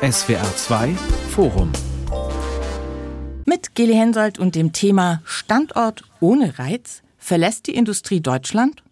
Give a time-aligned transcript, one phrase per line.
[0.00, 0.94] SWR 2
[1.30, 1.72] Forum.
[3.46, 8.84] Mit Geli Hensoldt und dem Thema Standort ohne Reiz verlässt die Industrie Deutschland?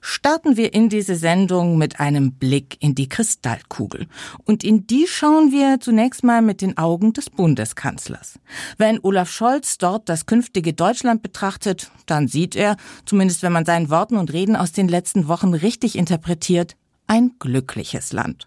[0.00, 4.06] Starten wir in diese Sendung mit einem Blick in die Kristallkugel.
[4.46, 8.38] Und in die schauen wir zunächst mal mit den Augen des Bundeskanzlers.
[8.78, 13.90] Wenn Olaf Scholz dort das künftige Deutschland betrachtet, dann sieht er, zumindest wenn man seinen
[13.90, 16.76] Worten und Reden aus den letzten Wochen richtig interpretiert,
[17.10, 18.46] ein glückliches Land.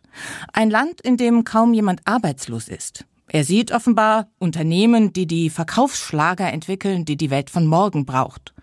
[0.53, 3.03] Ein Land, in dem kaum jemand arbeitslos ist.
[3.27, 8.53] Er sieht offenbar Unternehmen, die die Verkaufsschlager entwickeln, die die Welt von morgen braucht.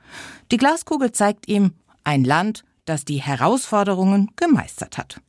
[0.52, 1.72] Die Glaskugel zeigt ihm
[2.02, 5.20] ein Land, das die Herausforderungen gemeistert hat.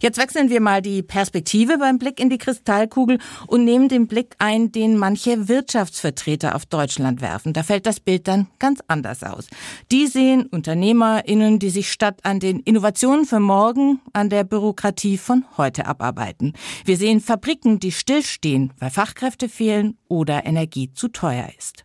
[0.00, 4.34] Jetzt wechseln wir mal die Perspektive beim Blick in die Kristallkugel und nehmen den Blick
[4.38, 7.52] ein, den manche Wirtschaftsvertreter auf Deutschland werfen.
[7.52, 9.48] Da fällt das Bild dann ganz anders aus.
[9.90, 15.44] Die sehen UnternehmerInnen, die sich statt an den Innovationen für morgen an der Bürokratie von
[15.56, 16.52] heute abarbeiten.
[16.84, 21.84] Wir sehen Fabriken, die stillstehen, weil Fachkräfte fehlen oder Energie zu teuer ist.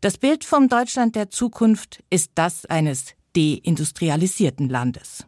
[0.00, 5.26] Das Bild vom Deutschland der Zukunft ist das eines deindustrialisierten Landes.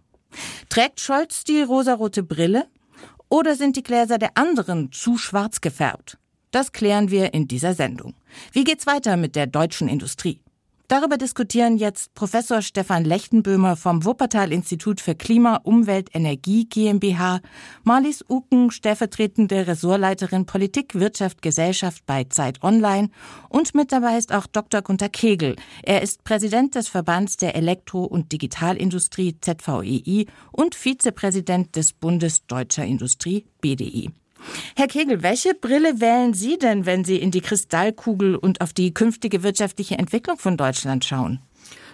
[0.68, 2.66] Trägt Scholz die rosarote Brille?
[3.28, 6.18] Oder sind die Gläser der anderen zu schwarz gefärbt?
[6.50, 8.14] Das klären wir in dieser Sendung.
[8.52, 10.40] Wie geht's weiter mit der deutschen Industrie?
[10.90, 17.42] Darüber diskutieren jetzt Professor Stefan Lechtenböhmer vom Wuppertal-Institut für Klima, Umwelt, Energie GmbH,
[17.84, 23.10] Marlies Uken, stellvertretende Ressortleiterin Politik, Wirtschaft, Gesellschaft bei Zeit Online
[23.48, 24.82] und mit dabei ist auch Dr.
[24.82, 25.54] Gunter Kegel.
[25.84, 32.84] Er ist Präsident des Verbands der Elektro- und Digitalindustrie ZVEI und Vizepräsident des Bundes Deutscher
[32.84, 34.10] Industrie BDI.
[34.76, 38.94] Herr Kegel, welche Brille wählen Sie denn, wenn Sie in die Kristallkugel und auf die
[38.94, 41.40] künftige wirtschaftliche Entwicklung von Deutschland schauen?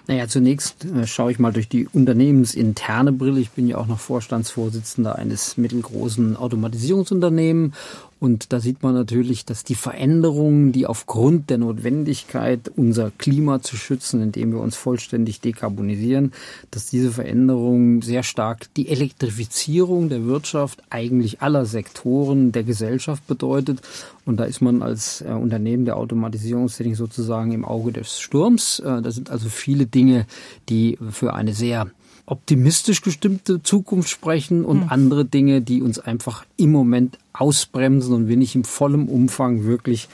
[0.09, 3.41] Naja, zunächst äh, schaue ich mal durch die unternehmensinterne Brille.
[3.41, 7.75] Ich bin ja auch noch Vorstandsvorsitzender eines mittelgroßen Automatisierungsunternehmens
[8.19, 13.77] und da sieht man natürlich, dass die Veränderungen, die aufgrund der Notwendigkeit, unser Klima zu
[13.77, 16.33] schützen, indem wir uns vollständig dekarbonisieren,
[16.71, 23.83] dass diese Veränderungen sehr stark die Elektrifizierung der Wirtschaft, eigentlich aller Sektoren der Gesellschaft bedeutet.
[24.25, 28.81] Und da ist man als äh, Unternehmen der Automatisierungstechnik sozusagen im Auge des Sturms.
[28.81, 30.27] Äh, das sind also viele Dinge,
[30.71, 31.91] die für eine sehr
[32.27, 34.89] optimistisch gestimmte Zukunft sprechen und mhm.
[34.91, 40.09] andere Dinge, die uns einfach im Moment ausbremsen und wir nicht im vollen Umfang wirklich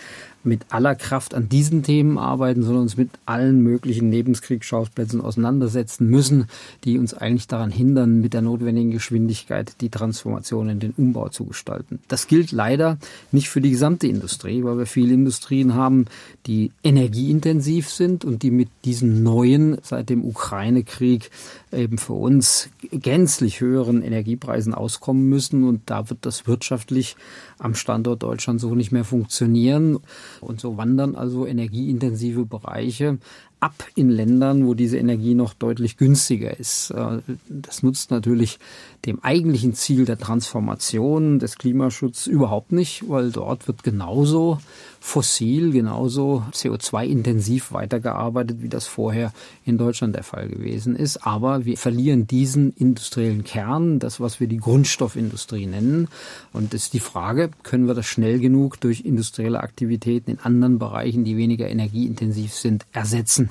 [0.45, 6.47] mit aller Kraft an diesen Themen arbeiten, sondern uns mit allen möglichen Nebenkriegsschauplätzen auseinandersetzen müssen,
[6.85, 11.45] die uns eigentlich daran hindern, mit der notwendigen Geschwindigkeit die Transformation in den Umbau zu
[11.45, 12.01] gestalten.
[12.09, 12.99] Das gilt leider
[13.31, 16.07] nicht für die gesamte Industrie, weil wir viele Industrien haben,
[16.47, 21.31] die energieintensiv sind und die mit diesen neuen, seit dem Ukraine-Krieg
[21.73, 25.65] eben für uns gänzlich höheren Energiepreisen auskommen müssen.
[25.65, 27.17] Und da wird das wirtschaftlich
[27.59, 29.99] am Standort Deutschland so nicht mehr funktionieren.
[30.41, 33.19] Und so wandern also energieintensive Bereiche
[33.63, 36.91] ab in Ländern, wo diese Energie noch deutlich günstiger ist.
[36.91, 37.19] Äh,
[37.49, 38.59] das nutzt natürlich
[39.07, 44.59] dem eigentlichen Ziel der Transformation des Klimaschutzes überhaupt nicht, weil dort wird genauso
[45.01, 49.33] fossil, genauso CO2-intensiv weitergearbeitet, wie das vorher
[49.65, 51.27] in Deutschland der Fall gewesen ist.
[51.27, 56.07] Aber wir verlieren diesen industriellen Kern, das, was wir die Grundstoffindustrie nennen.
[56.53, 60.79] Und es ist die Frage, können wir das schnell genug durch industrielle Aktivitäten in anderen
[60.79, 63.51] Bereichen, die weniger energieintensiv sind, ersetzen?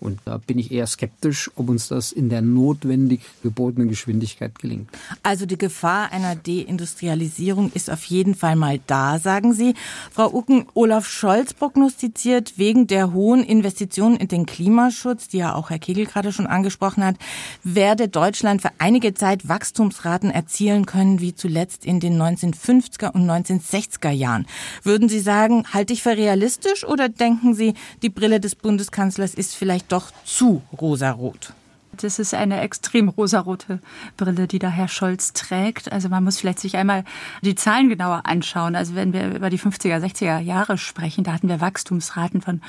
[0.00, 4.88] Und da bin ich eher skeptisch, ob uns das in der notwendig gebotenen Geschwindigkeit gelingt.
[5.22, 9.74] Also die Gefahr einer Deindustrialisierung ist auf jeden Fall mal da, sagen Sie.
[10.10, 15.68] Frau Ucken, Olaf Scholz prognostiziert wegen der hohen Investitionen in den Klimaschutz, die ja auch
[15.68, 17.16] Herr Kegel gerade schon angesprochen hat,
[17.62, 24.10] werde Deutschland für einige Zeit Wachstumsraten erzielen können, wie zuletzt in den 1950er und 1960er
[24.10, 24.46] Jahren.
[24.82, 29.54] Würden Sie sagen, halte ich für realistisch oder denken Sie, die Brille des Bundeskanzlers ist
[29.54, 31.52] vielleicht doch zu rosarot.
[31.96, 33.80] Das ist eine extrem rosarote
[34.16, 35.92] Brille, die da Herr Scholz trägt.
[35.92, 37.04] Also man muss vielleicht sich einmal
[37.42, 38.76] die Zahlen genauer anschauen.
[38.76, 42.62] Also wenn wir über die 50er, 60er Jahre sprechen, da hatten wir Wachstumsraten von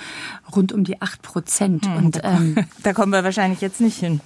[0.54, 1.86] rund um die 8 Prozent.
[1.86, 4.22] Hm, Und ähm, da kommen wir wahrscheinlich jetzt nicht hin.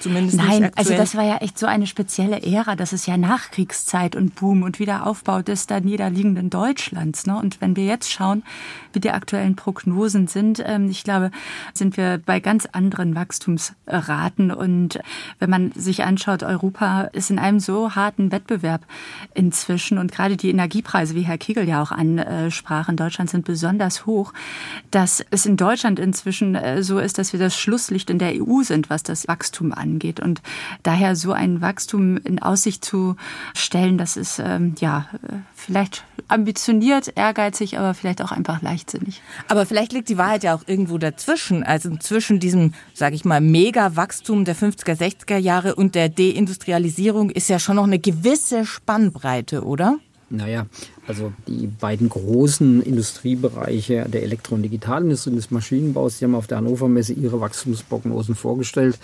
[0.00, 2.76] Zumindest Nein, also das war ja echt so eine spezielle Ära.
[2.76, 7.26] Das ist ja Nachkriegszeit und Boom und Wiederaufbau des da niederliegenden Deutschlands.
[7.26, 7.36] Ne?
[7.36, 8.44] Und wenn wir jetzt schauen,
[8.92, 11.32] wie die aktuellen Prognosen sind, ähm, ich glaube,
[11.74, 14.52] sind wir bei ganz anderen Wachstumsraten.
[14.52, 15.00] Und
[15.40, 18.82] wenn man sich anschaut, Europa ist in einem so harten Wettbewerb
[19.34, 24.06] inzwischen und gerade die Energiepreise, wie Herr Kegel ja auch ansprach, in Deutschland sind besonders
[24.06, 24.32] hoch,
[24.92, 28.62] dass es in Deutschland inzwischen äh, so ist, dass wir das Schlusslicht in der EU
[28.62, 30.20] sind, was das Wachstum angeht angeht.
[30.20, 30.40] Und
[30.82, 33.16] daher so ein Wachstum in Aussicht zu
[33.54, 35.06] stellen, das ist ähm, ja
[35.54, 39.22] vielleicht ambitioniert, ehrgeizig, aber vielleicht auch einfach leichtsinnig.
[39.48, 43.40] Aber vielleicht liegt die Wahrheit ja auch irgendwo dazwischen, also zwischen diesem, sage ich mal,
[43.40, 49.64] Mega-Wachstum der 50er, 60er Jahre und der Deindustrialisierung ist ja schon noch eine gewisse Spannbreite,
[49.64, 49.98] oder?
[50.30, 50.66] Naja,
[51.06, 56.46] also die beiden großen Industriebereiche der Elektro- und Digitalindustrie und des Maschinenbaus, die haben auf
[56.46, 58.98] der Hannover Messe ihre Wachstumsprognosen vorgestellt.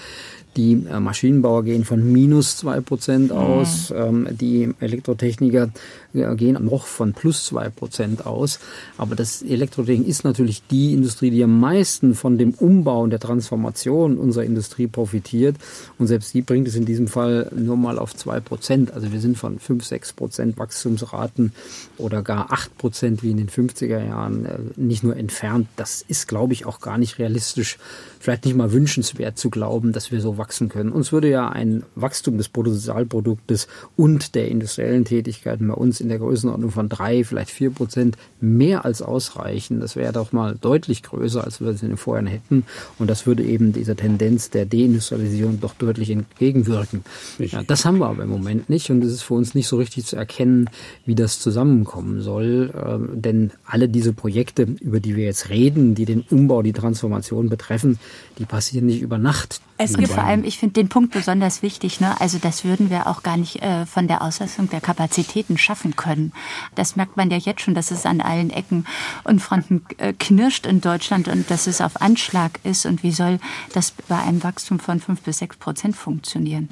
[0.56, 3.36] Die äh, Maschinenbauer gehen von minus zwei Prozent mhm.
[3.36, 3.90] aus.
[3.90, 4.28] Mhm.
[4.30, 5.70] Die Elektrotechniker
[6.14, 8.60] gehen noch von plus zwei Prozent aus.
[8.96, 13.20] Aber das Elektrotechnik ist natürlich die Industrie, die am meisten von dem Umbau und der
[13.20, 15.56] Transformation unserer Industrie profitiert.
[15.98, 18.92] Und selbst die bringt es in diesem Fall nur mal auf zwei Prozent.
[18.92, 21.52] Also wir sind von fünf, sechs Prozent Wachstumsraten
[21.98, 25.66] oder gar acht Prozent wie in den 50er Jahren nicht nur entfernt.
[25.76, 27.78] Das ist, glaube ich, auch gar nicht realistisch
[28.24, 30.92] vielleicht nicht mal wünschenswert zu glauben, dass wir so wachsen können.
[30.92, 36.18] Uns würde ja ein Wachstum des Bruttosozialproduktes und der industriellen Tätigkeiten bei uns in der
[36.18, 39.80] Größenordnung von drei, vielleicht vier Prozent mehr als ausreichen.
[39.80, 42.64] Das wäre doch mal deutlich größer, als wir es in den Vorjahren hätten.
[42.98, 47.04] Und das würde eben dieser Tendenz der Deindustrialisierung doch deutlich entgegenwirken.
[47.38, 48.90] Ja, das haben wir aber im Moment nicht.
[48.90, 50.70] Und es ist für uns nicht so richtig zu erkennen,
[51.06, 52.72] wie das zusammenkommen soll.
[52.74, 57.48] Ähm, denn alle diese Projekte, über die wir jetzt reden, die den Umbau, die Transformation
[57.48, 57.98] betreffen,
[58.38, 59.60] die passieren nicht über Nacht.
[59.76, 62.20] Es gibt vor allem, ich finde den Punkt besonders wichtig, ne?
[62.20, 66.32] also das würden wir auch gar nicht äh, von der Auslastung der Kapazitäten schaffen können.
[66.74, 68.86] Das merkt man ja jetzt schon, dass es an allen Ecken
[69.24, 72.86] und Fronten äh, knirscht in Deutschland und dass es auf Anschlag ist.
[72.86, 73.38] Und wie soll
[73.72, 76.68] das bei einem Wachstum von fünf bis sechs Prozent funktionieren?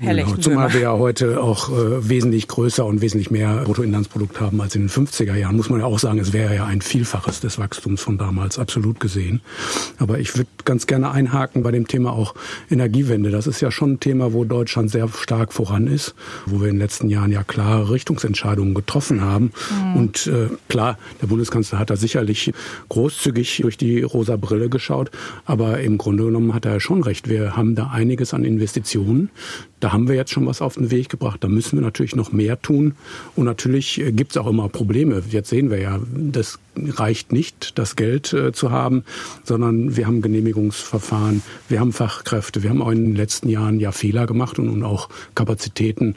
[0.00, 4.60] Herr genau, zumal wir ja heute auch äh, wesentlich größer und wesentlich mehr Bruttoinlandsprodukt haben
[4.60, 7.40] als in den 50er Jahren, muss man ja auch sagen, es wäre ja ein Vielfaches
[7.40, 9.40] des Wachstums von damals, absolut gesehen.
[9.98, 12.36] Aber ich würde ganz gerne einhaken bei dem Thema auch
[12.70, 13.30] Energiewende.
[13.30, 16.14] Das ist ja schon ein Thema, wo Deutschland sehr stark voran ist,
[16.46, 19.50] wo wir in den letzten Jahren ja klare Richtungsentscheidungen getroffen haben.
[19.70, 19.96] Mhm.
[19.96, 22.52] Und äh, klar, der Bundeskanzler hat da sicherlich
[22.88, 25.10] großzügig durch die rosa Brille geschaut,
[25.44, 27.28] aber im Grunde genommen hat er ja schon recht.
[27.28, 29.30] Wir haben da einiges an Investitionen.
[29.80, 31.42] Da haben wir jetzt schon was auf den Weg gebracht.
[31.44, 32.94] Da müssen wir natürlich noch mehr tun.
[33.36, 35.22] Und natürlich äh, gibt es auch immer Probleme.
[35.30, 39.04] Jetzt sehen wir ja, das reicht nicht, das Geld äh, zu haben,
[39.44, 43.92] sondern wir haben Genehmigungsverfahren, wir haben Fachkräfte, wir haben auch in den letzten Jahren ja
[43.92, 46.16] Fehler gemacht und, und auch Kapazitäten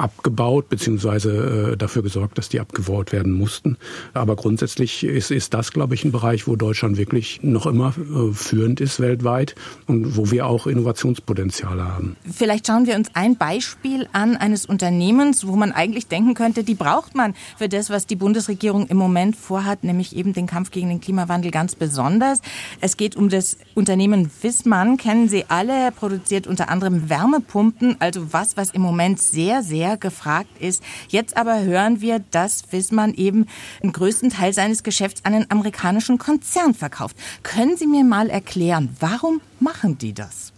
[0.00, 3.76] abgebaut beziehungsweise äh, dafür gesorgt, dass die abgebaut werden mussten.
[4.14, 8.32] Aber grundsätzlich ist, ist das, glaube ich, ein Bereich, wo Deutschland wirklich noch immer äh,
[8.32, 9.54] führend ist weltweit
[9.86, 12.16] und wo wir auch Innovationspotenziale haben.
[12.30, 16.74] Vielleicht schauen wir uns ein Beispiel an eines Unternehmens, wo man eigentlich denken könnte, die
[16.74, 20.88] braucht man für das, was die Bundesregierung im Moment vorhat, nämlich eben den Kampf gegen
[20.88, 22.40] den Klimawandel ganz besonders.
[22.80, 28.56] Es geht um das Unternehmen Wissmann, kennen Sie alle, produziert unter anderem Wärmepumpen, also was,
[28.56, 30.82] was im Moment sehr, sehr sehr gefragt ist.
[31.08, 33.46] Jetzt aber hören wir, dass Wissmann eben
[33.82, 37.16] den größten Teil seines Geschäfts an einen amerikanischen Konzern verkauft.
[37.42, 40.52] Können Sie mir mal erklären, warum machen die das?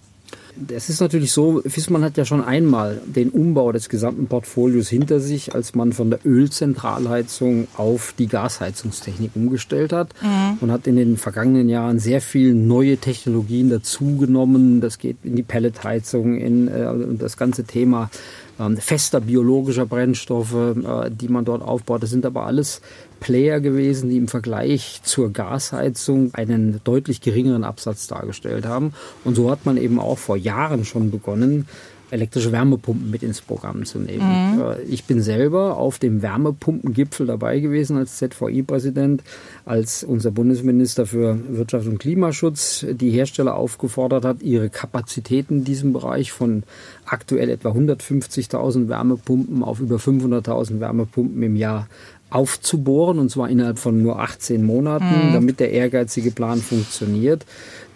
[0.68, 5.18] Es ist natürlich so, Fissmann hat ja schon einmal den Umbau des gesamten Portfolios hinter
[5.18, 10.58] sich, als man von der Ölzentralheizung auf die Gasheizungstechnik umgestellt hat mhm.
[10.60, 14.82] und hat in den vergangenen Jahren sehr viel neue Technologien dazugenommen.
[14.82, 18.10] Das geht in die Pelletheizung, in äh, das ganze Thema
[18.78, 22.02] fester biologischer Brennstoffe, äh, die man dort aufbaut.
[22.02, 22.80] Das sind aber alles
[23.20, 28.92] Player gewesen, die im Vergleich zur Gasheizung einen deutlich geringeren Absatz dargestellt haben.
[29.24, 31.68] Und so hat man eben auch vor Jahren schon begonnen,
[32.12, 34.56] elektrische Wärmepumpen mit ins Programm zu nehmen.
[34.56, 34.64] Mhm.
[34.88, 39.22] Ich bin selber auf dem Wärmepumpengipfel dabei gewesen als ZVI-Präsident,
[39.64, 45.94] als unser Bundesminister für Wirtschaft und Klimaschutz die Hersteller aufgefordert hat, ihre Kapazitäten in diesem
[45.94, 46.64] Bereich von
[47.06, 51.88] aktuell etwa 150.000 Wärmepumpen auf über 500.000 Wärmepumpen im Jahr
[52.28, 55.32] aufzubohren, und zwar innerhalb von nur 18 Monaten, mhm.
[55.32, 57.46] damit der ehrgeizige Plan funktioniert.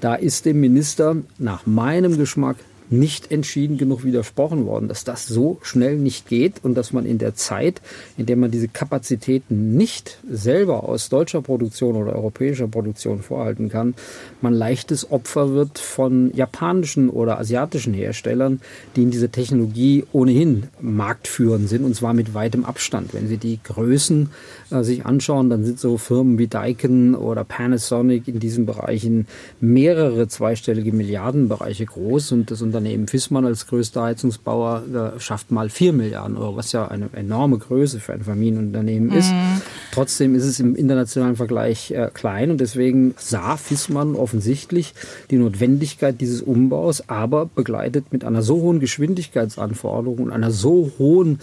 [0.01, 2.57] Da ist dem Minister nach meinem Geschmack
[2.91, 7.19] nicht entschieden genug widersprochen worden, dass das so schnell nicht geht und dass man in
[7.19, 7.81] der Zeit,
[8.17, 13.95] in der man diese Kapazitäten nicht selber aus deutscher Produktion oder europäischer Produktion vorhalten kann,
[14.41, 18.61] man leichtes Opfer wird von japanischen oder asiatischen Herstellern,
[18.95, 23.15] die in dieser Technologie ohnehin marktführend sind und zwar mit weitem Abstand.
[23.15, 24.31] Wenn Sie die Größen
[24.71, 29.27] äh, sich anschauen, dann sind so Firmen wie Daikin oder Panasonic in diesen Bereichen
[29.61, 32.76] mehrere zweistellige Milliardenbereiche groß und das Unternehmen
[33.07, 38.01] Fissmann als größter Heizungsbauer äh, schafft mal vier Milliarden Euro, was ja eine enorme Größe
[38.01, 39.31] für ein Familienunternehmen ist.
[39.31, 39.61] Mhm.
[39.93, 44.95] Trotzdem ist es im internationalen Vergleich äh, klein und deswegen sah Fissmann offensichtlich
[45.31, 51.41] die Notwendigkeit dieses Umbaus, aber begleitet mit einer so hohen Geschwindigkeitsanforderung und einer so hohen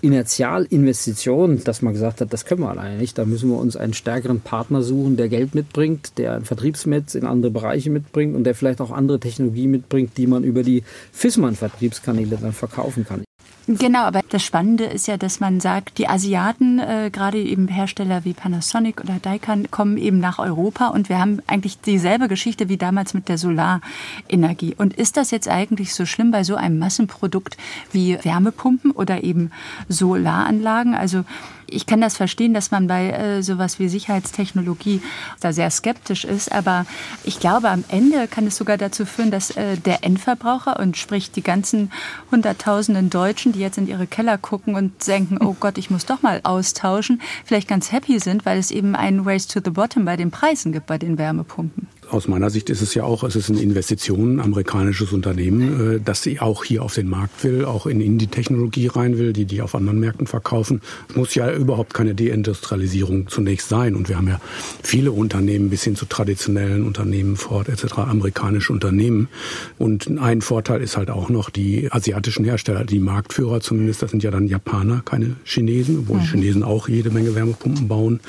[0.00, 3.18] Inertialinvestition, dass man gesagt hat, das können wir alleine nicht.
[3.18, 7.24] Da müssen wir uns einen stärkeren Partner suchen, der Geld mitbringt, der ein Vertriebsnetz in
[7.24, 12.38] andere Bereiche mitbringt und der vielleicht auch andere Technologie mitbringt, die man über die FISMAN-Vertriebskanäle
[12.40, 13.24] dann verkaufen kann.
[13.70, 18.24] Genau, aber das Spannende ist ja, dass man sagt, die Asiaten, äh, gerade eben Hersteller
[18.24, 22.78] wie Panasonic oder Daikin, kommen eben nach Europa und wir haben eigentlich dieselbe Geschichte wie
[22.78, 24.74] damals mit der Solarenergie.
[24.74, 27.58] Und ist das jetzt eigentlich so schlimm bei so einem Massenprodukt
[27.92, 29.50] wie Wärmepumpen oder eben
[29.90, 30.94] Solaranlagen?
[30.94, 31.24] Also
[31.70, 35.02] ich kann das verstehen, dass man bei äh, sowas wie Sicherheitstechnologie
[35.40, 36.86] da sehr skeptisch ist, aber
[37.24, 41.30] ich glaube, am Ende kann es sogar dazu führen, dass äh, der Endverbraucher und sprich
[41.30, 41.92] die ganzen
[42.30, 46.22] Hunderttausenden Deutschen, die jetzt in ihre Keller gucken und denken, oh Gott, ich muss doch
[46.22, 50.16] mal austauschen, vielleicht ganz happy sind, weil es eben einen Race to the Bottom bei
[50.16, 53.50] den Preisen gibt bei den Wärmepumpen aus meiner Sicht ist es ja auch, es ist
[53.50, 57.86] eine Investition, ein amerikanisches Unternehmen, äh, dass sie auch hier auf den Markt will, auch
[57.86, 60.80] in, in die Technologie rein will, die die auf anderen Märkten verkaufen.
[61.08, 63.94] Es muss ja überhaupt keine Deindustrialisierung zunächst sein.
[63.94, 64.40] Und wir haben ja
[64.82, 69.28] viele Unternehmen bis hin zu traditionellen Unternehmen, Ford etc., amerikanische Unternehmen.
[69.76, 74.22] Und ein Vorteil ist halt auch noch die asiatischen Hersteller, die Marktführer zumindest, das sind
[74.22, 76.20] ja dann Japaner, keine Chinesen, obwohl mhm.
[76.22, 78.20] die Chinesen auch jede Menge Wärmepumpen bauen.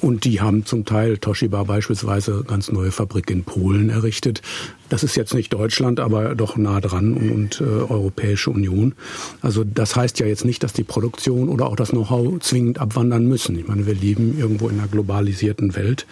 [0.00, 4.42] Und die haben zum Teil, Toshiba beispielsweise, ganz neue Fabriken Fabrik in Polen errichtet.
[4.88, 8.94] Das ist jetzt nicht Deutschland, aber doch nah dran und, und äh, Europäische Union.
[9.40, 13.26] Also das heißt ja jetzt nicht, dass die Produktion oder auch das Know-how zwingend abwandern
[13.26, 13.58] müssen.
[13.58, 16.06] Ich meine, wir leben irgendwo in einer globalisierten Welt.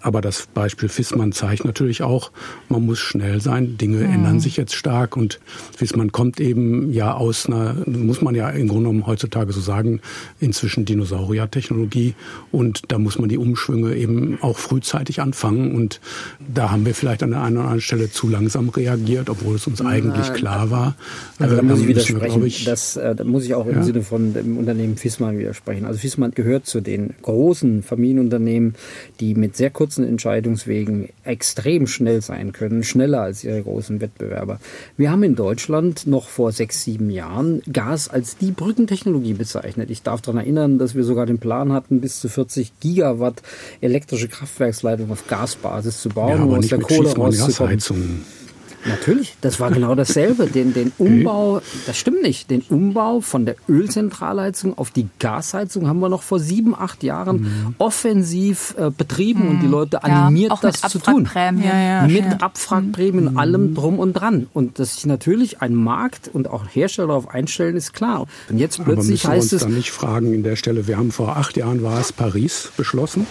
[0.00, 2.30] Aber das Beispiel Fissmann zeigt natürlich auch,
[2.68, 3.78] man muss schnell sein.
[3.78, 4.12] Dinge mhm.
[4.12, 5.40] ändern sich jetzt stark und
[5.76, 10.00] Fissmann kommt eben ja aus einer, muss man ja im Grunde genommen heutzutage so sagen,
[10.38, 12.14] inzwischen Dinosaurier-Technologie.
[12.52, 15.74] Und da muss man die Umschwünge eben auch frühzeitig anfangen.
[15.74, 16.00] Und
[16.38, 19.68] da haben wir vielleicht an der einen oder anderen Stelle zu langsam reagiert, obwohl es
[19.68, 20.96] uns eigentlich klar war.
[21.38, 22.44] Also da äh, muss ich widersprechen.
[22.44, 23.82] Ich, das, äh, da muss ich auch im ja.
[23.84, 25.86] Sinne von dem Unternehmen Fissmann widersprechen.
[25.86, 28.74] Also Fissmann gehört zu den großen Familienunternehmen,
[29.20, 34.58] die mit sehr kurzen Entscheidungswegen extrem schnell sein können, schneller als ihre großen Wettbewerber.
[34.96, 39.90] Wir haben in Deutschland noch vor sechs, sieben Jahren Gas als die Brückentechnologie bezeichnet.
[39.90, 43.42] Ich darf daran erinnern, dass wir sogar den Plan hatten, bis zu 40 Gigawatt
[43.80, 47.78] elektrische Kraftwerksleitungen auf Gasbasis zu bauen aber aus der Kohle rauszukommen.
[48.08, 48.24] Leben
[48.86, 50.46] Natürlich, das war genau dasselbe.
[50.46, 56.00] Den, den Umbau, das stimmt nicht, den Umbau von der Ölzentralheizung auf die Gasheizung haben
[56.00, 57.74] wir noch vor sieben, acht Jahren mhm.
[57.78, 59.50] offensiv äh, betrieben mhm.
[59.50, 59.72] und die mhm.
[59.72, 61.28] Leute animiert, ja, das zu tun.
[61.34, 62.42] Ja, ja, mit.
[62.42, 63.38] Abfragprämien mhm.
[63.38, 64.46] allem drum und dran.
[64.52, 68.26] Und dass sich natürlich ein Markt und auch Hersteller darauf einstellen, ist klar.
[68.48, 69.62] Und jetzt plötzlich Aber heißt wir uns es.
[69.62, 73.26] dann nicht fragen in der Stelle, wir haben vor acht Jahren war es Paris beschlossen.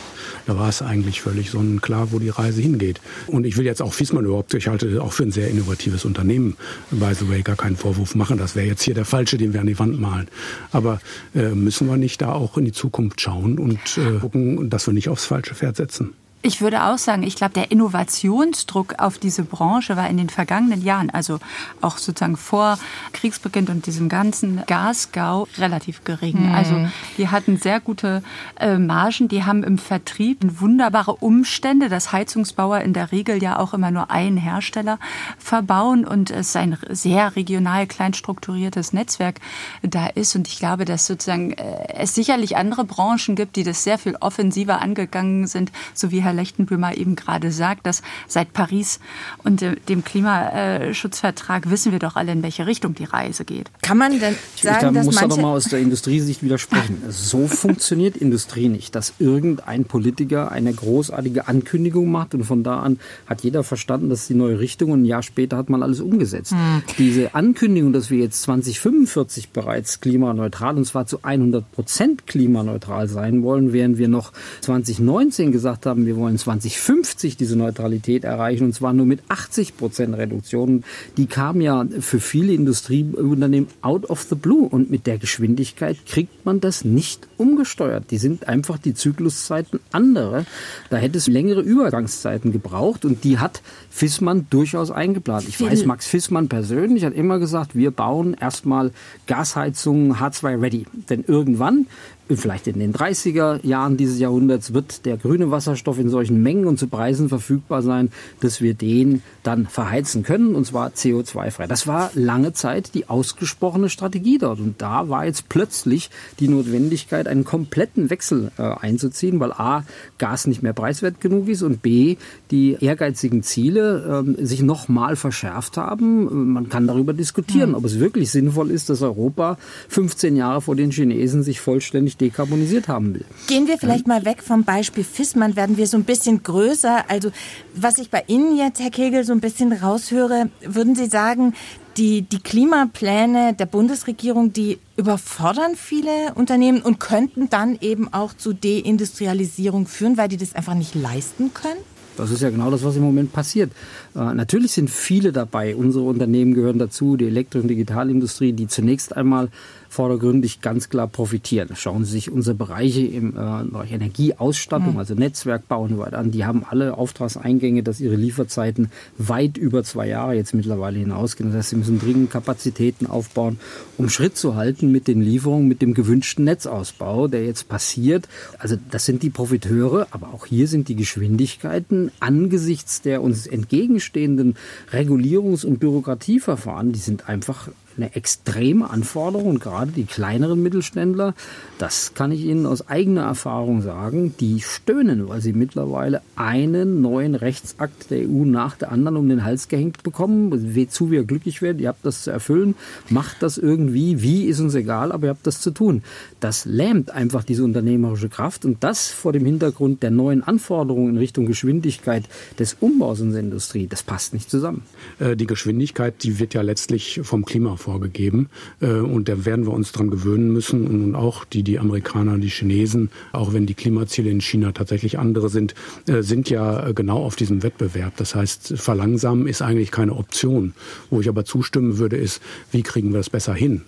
[0.46, 3.01] Da war es eigentlich völlig sonnenklar, wo die Reise hingeht.
[3.27, 6.56] Und ich will jetzt auch Fiesmann überhaupt, ich halte auch für ein sehr innovatives Unternehmen,
[6.92, 8.38] by the way, gar keinen Vorwurf machen.
[8.38, 10.27] Das wäre jetzt hier der falsche, den wir an die Wand malen.
[10.72, 11.00] Aber
[11.36, 14.94] äh, müssen wir nicht da auch in die Zukunft schauen und äh, gucken, dass wir
[14.94, 16.13] nicht aufs falsche Pferd setzen?
[16.44, 20.84] Ich würde auch sagen, ich glaube, der Innovationsdruck auf diese Branche war in den vergangenen
[20.84, 21.39] Jahren, also
[21.82, 22.77] auch sozusagen vor
[23.13, 26.48] Kriegsbeginn und diesem ganzen Gasgau, relativ gering.
[26.48, 26.56] Mhm.
[26.56, 28.22] Also die hatten sehr gute
[28.60, 33.74] äh, Margen, die haben im Vertrieb wunderbare Umstände, dass Heizungsbauer in der Regel ja auch
[33.74, 35.00] immer nur einen Hersteller
[35.39, 39.39] verbauen und es ein sehr regional klein strukturiertes Netzwerk
[39.82, 40.36] da ist.
[40.36, 44.15] Und ich glaube, dass sozusagen äh, es sicherlich andere Branchen gibt, die das sehr viel
[44.17, 49.00] offensiver angegangen sind, so wie Herr Lechtenböhmer eben gerade sagt, dass seit Paris
[49.43, 53.72] und dem Klimaschutzvertrag wissen wir doch alle, in welche Richtung die Reise geht.
[53.81, 55.34] Kann man denn sagen, ich, dass muss manche...
[55.34, 57.01] aber mal aus der Industriesicht widersprechen.
[57.10, 63.00] So funktioniert Industrie nicht, dass irgendein Politiker eine großartige Ankündigung macht und von da an
[63.25, 66.51] hat jeder verstanden, dass die neue Richtung und ein Jahr später hat man alles umgesetzt.
[66.51, 66.84] Hm.
[66.98, 73.43] Diese Ankündigung, dass wir jetzt 2045 bereits klimaneutral und zwar zu 100 Prozent klimaneutral sein
[73.43, 78.74] wollen, während wir noch 2019 gesagt haben, wir wollen wollen 2050 diese Neutralität erreichen und
[78.74, 80.83] zwar nur mit 80 Prozent Reduktion.
[81.15, 86.45] Die kam ja für viele Industrieunternehmen out of the blue und mit der Geschwindigkeit kriegt
[86.45, 88.12] man das nicht umgesteuert.
[88.12, 90.45] Die sind einfach die Zykluszeiten andere.
[90.89, 95.47] Da hätte es längere Übergangszeiten gebraucht und die hat Fissmann durchaus eingeplant.
[95.47, 98.91] Ich weiß, Max Fissmann persönlich hat immer gesagt, wir bauen erstmal
[99.27, 100.86] Gasheizungen H2 ready.
[101.09, 101.88] Denn irgendwann
[102.36, 106.77] vielleicht in den 30er Jahren dieses Jahrhunderts wird der grüne Wasserstoff in solchen Mengen und
[106.77, 111.68] zu Preisen verfügbar sein, dass wir den dann verheizen können und zwar CO2-frei.
[111.68, 116.10] Das war lange Zeit die ausgesprochene Strategie dort und da war jetzt plötzlich
[116.42, 119.86] die Notwendigkeit, einen kompletten Wechsel äh, einzuziehen, weil a
[120.18, 122.18] Gas nicht mehr preiswert genug ist und b
[122.51, 126.51] die ehrgeizigen Ziele äh, sich nochmal verschärft haben.
[126.51, 127.75] Man kann darüber diskutieren, mhm.
[127.75, 132.89] ob es wirklich sinnvoll ist, dass Europa 15 Jahre vor den Chinesen sich vollständig dekarbonisiert
[132.89, 133.25] haben will.
[133.48, 137.10] Gehen wir vielleicht mal weg vom Beispiel Fissmann, werden wir so ein bisschen größer.
[137.10, 137.32] Also
[137.74, 141.53] was ich bei Ihnen jetzt, Herr Kegel, so ein bisschen raushöre, würden Sie sagen,
[141.98, 148.53] die, die Klimapläne der Bundesregierung, die überfordern viele Unternehmen und könnten dann eben auch zu
[148.53, 151.79] Deindustrialisierung führen, weil die das einfach nicht leisten können?
[152.17, 153.72] Das ist ja genau das, was im Moment passiert.
[154.15, 155.75] Äh, natürlich sind viele dabei.
[155.75, 159.50] Unsere Unternehmen gehören dazu, die Elektro- und Digitalindustrie, die zunächst einmal
[159.89, 161.70] vordergründig ganz klar profitieren.
[161.75, 165.00] Schauen Sie sich unsere Bereiche im äh, Bereich Energieausstattung, mhm.
[165.00, 166.32] also Netzwerkbau und so weiter an.
[166.32, 171.50] Die haben alle Auftragseingänge, dass ihre Lieferzeiten weit über zwei Jahre jetzt mittlerweile hinausgehen.
[171.50, 173.60] Das heißt, sie müssen dringend Kapazitäten aufbauen,
[173.98, 178.27] um Schritt zu halten mit den Lieferungen, mit dem gewünschten Netzausbau, der jetzt passiert.
[178.60, 184.56] Also das sind die Profiteure, aber auch hier sind die Geschwindigkeiten angesichts der uns entgegenstehenden
[184.91, 189.60] Regulierungs- und Bürokratieverfahren, die sind einfach eine extreme Anforderung.
[189.60, 191.34] gerade die kleineren Mittelständler,
[191.77, 197.36] das kann ich Ihnen aus eigener Erfahrung sagen, die stöhnen, weil sie mittlerweile einen neuen
[197.36, 200.75] Rechtsakt der EU nach der anderen um den Hals gehängt bekommen.
[200.75, 202.75] Wozu wir glücklich werden, ihr habt das zu erfüllen,
[203.10, 206.04] macht das irgendwie, wie ist uns egal, aber ihr habt das zu tun.
[206.39, 211.18] Das lähmt einfach diese unternehmerische Kraft und das vor dem Hintergrund der neuen Anforderungen in
[211.18, 212.24] Richtung Geschwindigkeit
[212.60, 214.84] des Umbaus unserer Industrie, das passt nicht zusammen.
[215.20, 218.50] Äh, die Geschwindigkeit, die wird ja letztlich vom Klima vorgegeben.
[218.82, 220.88] Äh, und da werden wir uns dran gewöhnen müssen.
[220.88, 225.48] Und auch die, die Amerikaner, die Chinesen, auch wenn die Klimaziele in China tatsächlich andere
[225.48, 225.74] sind,
[226.08, 228.17] äh, sind ja genau auf diesem Wettbewerb.
[228.17, 230.74] Das heißt, verlangsamen ist eigentlich keine Option.
[231.10, 232.41] Wo ich aber zustimmen würde, ist,
[232.72, 233.84] wie kriegen wir das besser hin?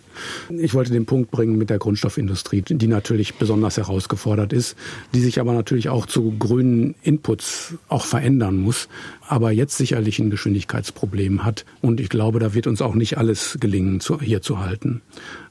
[0.49, 4.75] Ich wollte den Punkt bringen mit der Grundstoffindustrie, die natürlich besonders herausgefordert ist,
[5.13, 8.89] die sich aber natürlich auch zu grünen Inputs auch verändern muss,
[9.27, 11.65] aber jetzt sicherlich ein Geschwindigkeitsproblem hat.
[11.81, 15.01] Und ich glaube, da wird uns auch nicht alles gelingen, hier zu halten.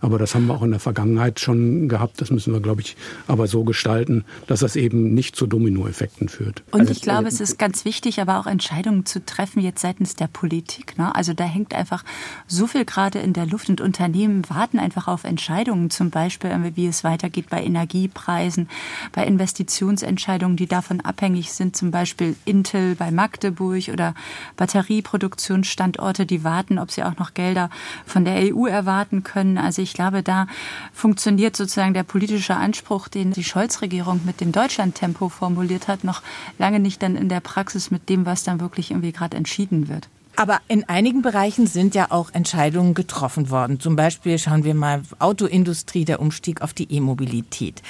[0.00, 2.20] Aber das haben wir auch in der Vergangenheit schon gehabt.
[2.20, 2.96] Das müssen wir, glaube ich,
[3.26, 6.62] aber so gestalten, dass das eben nicht zu Dominoeffekten führt.
[6.70, 10.16] Und also ich glaube, es ist ganz wichtig, aber auch Entscheidungen zu treffen jetzt seitens
[10.16, 10.98] der Politik.
[10.98, 11.14] Ne?
[11.14, 12.04] Also da hängt einfach
[12.46, 16.86] so viel gerade in der Luft und Unternehmen warten einfach auf Entscheidungen, zum Beispiel, wie
[16.86, 18.68] es weitergeht bei Energiepreisen,
[19.12, 24.14] bei Investitionsentscheidungen, die davon abhängig sind, zum Beispiel Intel bei Magdeburg oder
[24.56, 27.70] Batterieproduktionsstandorte, die warten, ob sie auch noch Gelder
[28.06, 29.58] von der EU erwarten können.
[29.58, 30.46] Also ich glaube, da
[30.92, 36.22] funktioniert sozusagen der politische Anspruch, den die Scholz-Regierung mit dem Deutschlandtempo formuliert hat, noch
[36.58, 40.08] lange nicht dann in der Praxis mit dem, was dann wirklich irgendwie gerade entschieden wird.
[40.38, 43.80] Aber in einigen Bereichen sind ja auch Entscheidungen getroffen worden.
[43.80, 47.82] Zum Beispiel schauen wir mal Autoindustrie, der Umstieg auf die E-Mobilität.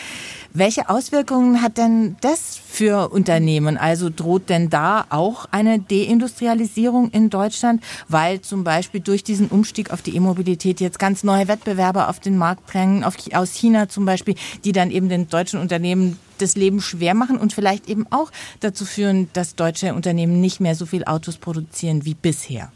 [0.55, 3.77] Welche Auswirkungen hat denn das für Unternehmen?
[3.77, 9.91] Also droht denn da auch eine Deindustrialisierung in Deutschland, weil zum Beispiel durch diesen Umstieg
[9.91, 14.37] auf die E-Mobilität jetzt ganz neue Wettbewerber auf den Markt drängen, aus China zum Beispiel,
[14.65, 18.85] die dann eben den deutschen Unternehmen das Leben schwer machen und vielleicht eben auch dazu
[18.85, 22.72] führen, dass deutsche Unternehmen nicht mehr so viel Autos produzieren wie bisher.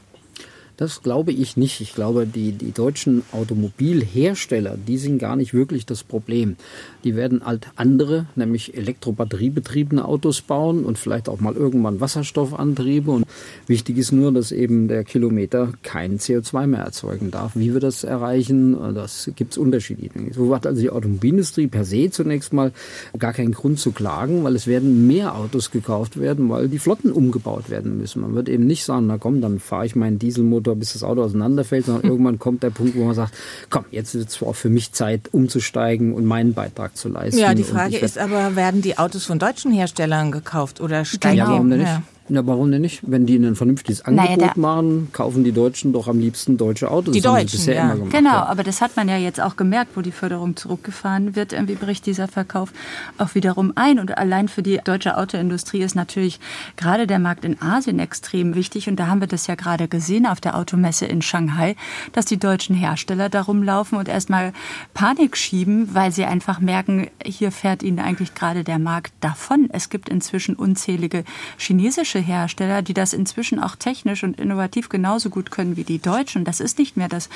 [0.83, 1.81] Das glaube ich nicht.
[1.81, 6.57] Ich glaube, die, die deutschen Automobilhersteller, die sind gar nicht wirklich das Problem.
[7.05, 13.13] Die werden halt andere, nämlich elektrobatteriebetriebene Autos bauen und vielleicht auch mal irgendwann Wasserstoffantriebe.
[13.13, 13.27] Und
[13.69, 17.53] wichtig ist nur, dass eben der Kilometer kein CO2 mehr erzeugen darf.
[17.55, 20.35] Wie wir das erreichen, das gibt es unterschiedliche.
[20.35, 22.73] So hat also die Automobilindustrie per se zunächst mal
[23.17, 27.13] gar keinen Grund zu klagen, weil es werden mehr Autos gekauft werden, weil die Flotten
[27.13, 28.23] umgebaut werden müssen.
[28.23, 31.03] Man wird eben nicht sagen, na komm, dann fahre ich meinen Dieselmotor Motor, bis das
[31.03, 33.35] Auto auseinanderfällt, sondern irgendwann kommt der Punkt, wo man sagt,
[33.71, 37.39] komm, jetzt ist es auch für mich Zeit, umzusteigen und meinen Beitrag zu leisten.
[37.39, 41.77] Ja, die Frage ist aber, werden die Autos von deutschen Herstellern gekauft oder steigen genau.
[41.77, 41.83] die?
[41.83, 42.03] Ja.
[42.29, 43.01] Ja, warum denn nicht?
[43.03, 47.13] Wenn die ein vernünftiges Angebot naja, machen, kaufen die Deutschen doch am liebsten deutsche Autos.
[47.13, 47.83] Die Deutschen, bisher ja.
[47.83, 48.47] immer gemacht, Genau, ja.
[48.47, 51.53] aber das hat man ja jetzt auch gemerkt, wo die Förderung zurückgefahren wird.
[51.53, 52.73] Irgendwie bricht dieser Verkauf
[53.19, 53.99] auch wiederum ein.
[53.99, 56.39] Und allein für die deutsche Autoindustrie ist natürlich
[56.77, 58.89] gerade der Markt in Asien extrem wichtig.
[58.89, 61.75] Und da haben wir das ja gerade gesehen auf der Automesse in Shanghai,
[62.13, 64.53] dass die deutschen Hersteller darum laufen und erstmal
[64.95, 69.69] Panik schieben, weil sie einfach merken, hier fährt ihnen eigentlich gerade der Markt davon.
[69.73, 71.25] Es gibt inzwischen unzählige
[71.59, 76.45] chinesische Hersteller, die das inzwischen auch technisch und innovativ genauso gut können wie die Deutschen.
[76.45, 77.29] Das ist nicht mehr, dass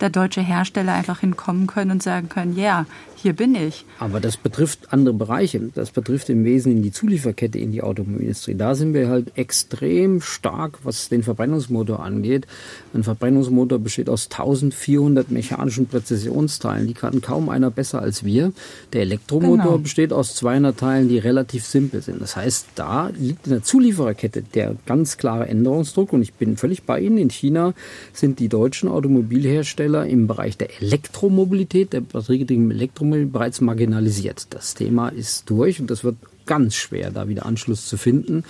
[0.00, 2.86] der deutsche Hersteller einfach hinkommen können und sagen können, ja,
[3.22, 3.84] hier bin ich.
[3.98, 5.60] Aber das betrifft andere Bereiche.
[5.74, 8.54] Das betrifft im Wesentlichen die Zulieferkette in die Automobilindustrie.
[8.54, 12.46] Da sind wir halt extrem stark, was den Verbrennungsmotor angeht.
[12.94, 16.86] Ein Verbrennungsmotor besteht aus 1400 mechanischen Präzisionsteilen.
[16.86, 18.52] Die kann kaum einer besser als wir.
[18.94, 19.78] Der Elektromotor genau.
[19.78, 22.22] besteht aus 200 Teilen, die relativ simpel sind.
[22.22, 26.14] Das heißt, da liegt in der Zuliefererkette der ganz klare Änderungsdruck.
[26.14, 27.18] Und ich bin völlig bei Ihnen.
[27.18, 27.74] In China
[28.14, 34.46] sind die deutschen Automobilhersteller im Bereich der Elektromobilität, der batteriegetriebenen Elektromobilität bereits marginalisiert.
[34.50, 38.42] Das Thema ist durch und das wird ganz schwer, da wieder Anschluss zu finden,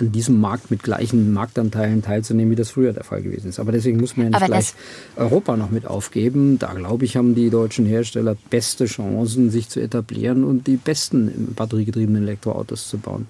[0.00, 3.60] an diesem Markt mit gleichen Marktanteilen teilzunehmen, wie das früher der Fall gewesen ist.
[3.60, 4.74] Aber deswegen muss man ja nicht gleich
[5.16, 6.58] Europa noch mit aufgeben.
[6.58, 11.54] Da, glaube ich, haben die deutschen Hersteller beste Chancen, sich zu etablieren und die besten
[11.54, 13.28] batteriegetriebenen Elektroautos zu bauen.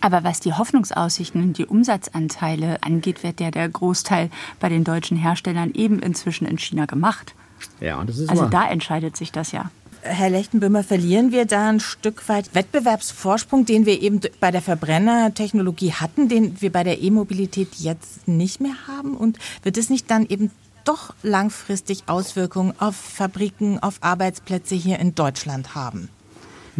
[0.00, 5.16] Aber was die Hoffnungsaussichten und die Umsatzanteile angeht, wird ja der Großteil bei den deutschen
[5.16, 7.34] Herstellern eben inzwischen in China gemacht.
[7.80, 8.50] Ja, das ist Also wahr.
[8.50, 9.70] da entscheidet sich das ja.
[10.02, 15.92] Herr Lechtenböhmer, verlieren wir da ein Stück weit Wettbewerbsvorsprung, den wir eben bei der Verbrennertechnologie
[15.92, 19.16] hatten, den wir bei der E-Mobilität jetzt nicht mehr haben?
[19.16, 20.50] Und wird es nicht dann eben
[20.84, 26.08] doch langfristig Auswirkungen auf Fabriken, auf Arbeitsplätze hier in Deutschland haben?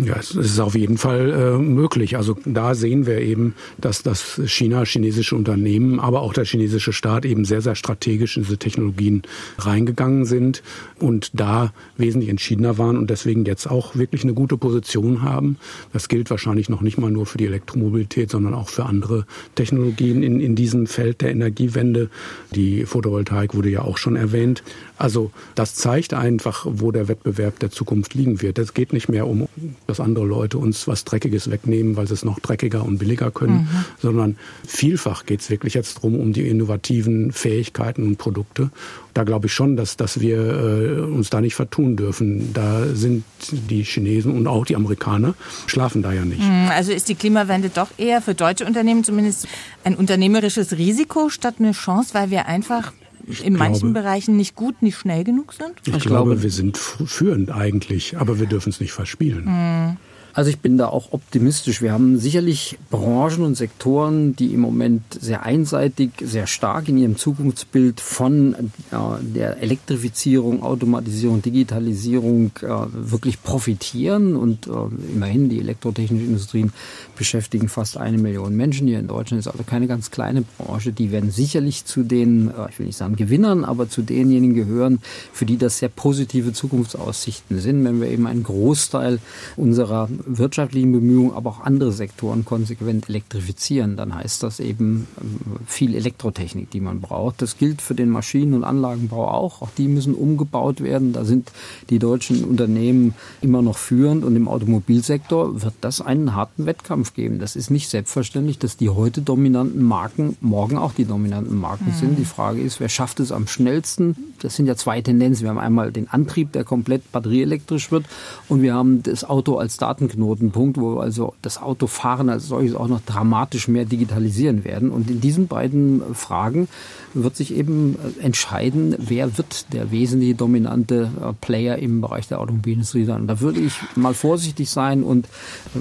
[0.01, 2.17] Ja, es ist auf jeden Fall äh, möglich.
[2.17, 7.25] Also da sehen wir eben, dass das China, chinesische Unternehmen, aber auch der chinesische Staat
[7.25, 9.23] eben sehr, sehr strategisch in diese Technologien
[9.59, 10.63] reingegangen sind
[11.01, 15.57] und da wesentlich entschiedener waren und deswegen jetzt auch wirklich eine gute Position haben.
[15.93, 20.23] Das gilt wahrscheinlich noch nicht mal nur für die Elektromobilität, sondern auch für andere Technologien
[20.23, 22.09] in, in diesem Feld der Energiewende.
[22.55, 24.63] Die Photovoltaik wurde ja auch schon erwähnt.
[24.99, 28.59] Also das zeigt einfach, wo der Wettbewerb der Zukunft liegen wird.
[28.59, 29.49] Es geht nicht mehr um,
[29.87, 33.61] dass andere Leute uns was Dreckiges wegnehmen, weil sie es noch dreckiger und billiger können,
[33.61, 33.85] mhm.
[34.01, 38.71] sondern vielfach geht es wirklich jetzt darum, um die innovativen Fähigkeiten und Produkte.
[39.15, 42.53] Da glaube ich schon, dass, dass wir äh, uns da nicht vertun dürfen.
[42.53, 45.35] Da sind die Chinesen und auch die Amerikaner
[45.67, 46.41] schlafen da ja nicht.
[46.41, 49.47] Mhm, also ist die Klimawende doch eher für deutsche Unternehmen zumindest
[49.85, 52.93] ein unternehmerisches Risiko statt eine Chance, weil wir einfach
[53.29, 55.73] ich in glaube, manchen Bereichen nicht gut, nicht schnell genug sind?
[55.83, 59.45] Ich, ich glaube, glaube, wir sind führend eigentlich, aber wir dürfen es nicht verspielen.
[59.45, 59.97] Mhm.
[60.39, 61.83] Also ich bin da auch optimistisch.
[61.83, 67.17] Wir haben sicherlich Branchen und Sektoren, die im Moment sehr einseitig, sehr stark in ihrem
[67.17, 74.37] Zukunftsbild von äh, der Elektrifizierung, Automatisierung, Digitalisierung äh, wirklich profitieren.
[74.37, 74.71] Und äh,
[75.13, 76.73] immerhin, die elektrotechnischen Industrien
[77.17, 79.41] beschäftigen fast eine Million Menschen hier in Deutschland.
[79.41, 80.93] Ist also keine ganz kleine Branche.
[80.93, 85.01] Die werden sicherlich zu den, äh, ich will nicht sagen Gewinnern, aber zu denjenigen gehören,
[85.33, 87.83] für die das sehr positive Zukunftsaussichten sind.
[87.83, 89.19] Wenn wir eben einen Großteil
[89.57, 95.95] unserer wirtschaftlichen Bemühungen, aber auch andere Sektoren konsequent elektrifizieren, dann heißt das eben ähm, viel
[95.95, 97.41] Elektrotechnik, die man braucht.
[97.43, 99.63] Das gilt für den Maschinen- und Anlagenbau auch.
[99.63, 101.13] Auch die müssen umgebaut werden.
[101.13, 101.53] Da sind
[101.91, 107.39] die deutschen Unternehmen immer noch führend und im Automobilsektor wird das einen harten Wettkampf geben.
[107.39, 111.99] Das ist nicht selbstverständlich, dass die heute dominanten Marken morgen auch die dominanten Marken mhm.
[111.99, 112.19] sind.
[112.19, 114.17] Die Frage ist, wer schafft es am schnellsten?
[114.41, 115.45] Das sind ja zwei Tendenzen.
[115.45, 118.05] Wir haben einmal den Antrieb, der komplett batterieelektrisch wird
[118.49, 122.75] und wir haben das Auto als Datenknoten Knotenpunkt, wo wir also das Autofahren als solches
[122.75, 124.91] auch noch dramatisch mehr digitalisieren werden.
[124.91, 126.69] Und in diesen beiden Fragen
[127.15, 133.05] wird sich eben entscheiden, wer wird der wesentliche dominante äh, Player im Bereich der Automobilindustrie
[133.05, 133.27] sein.
[133.27, 135.29] Da würde ich mal vorsichtig sein und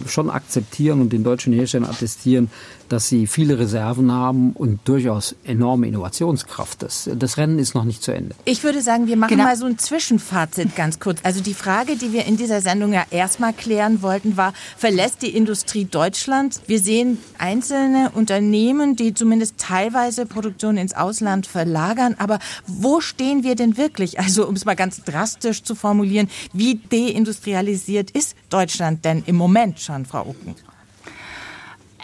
[0.08, 2.50] schon akzeptieren und den deutschen Herstellern attestieren,
[2.90, 6.82] dass sie viele Reserven haben und durchaus enorme Innovationskraft.
[6.84, 8.36] Das, das Rennen ist noch nicht zu Ende.
[8.46, 9.46] Ich würde sagen, wir machen genau.
[9.46, 11.20] mal so ein Zwischenfazit ganz kurz.
[11.24, 15.36] Also die Frage, die wir in dieser Sendung ja erstmal klären wollten, war, verlässt die
[15.36, 16.62] Industrie Deutschland?
[16.68, 22.16] Wir sehen einzelne Unternehmen, die zumindest teilweise Produktion ins Ausland verlagern.
[22.18, 24.20] Aber wo stehen wir denn wirklich?
[24.20, 29.80] Also um es mal ganz drastisch zu formulieren, wie deindustrialisiert ist Deutschland denn im Moment
[29.80, 30.56] schon, Frau Ucken?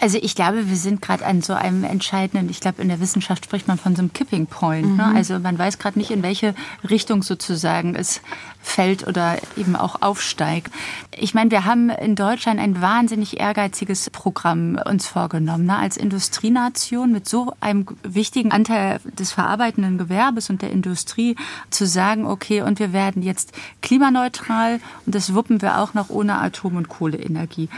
[0.03, 3.45] Also ich glaube, wir sind gerade an so einem entscheidenden, ich glaube, in der Wissenschaft
[3.45, 4.85] spricht man von so einem Kipping Point.
[4.85, 4.91] Ne?
[4.91, 4.97] Mhm.
[4.97, 5.15] Ne?
[5.15, 6.55] Also man weiß gerade nicht, in welche
[6.89, 8.19] Richtung sozusagen es
[8.61, 10.73] fällt oder eben auch aufsteigt.
[11.15, 15.67] Ich meine, wir haben in Deutschland ein wahnsinnig ehrgeiziges Programm uns vorgenommen.
[15.67, 15.77] Ne?
[15.77, 21.37] Als Industrienation mit so einem wichtigen Anteil des verarbeitenden Gewerbes und der Industrie
[21.69, 26.41] zu sagen, okay, und wir werden jetzt klimaneutral und das wuppen wir auch noch ohne
[26.41, 27.69] Atom- und Kohleenergie.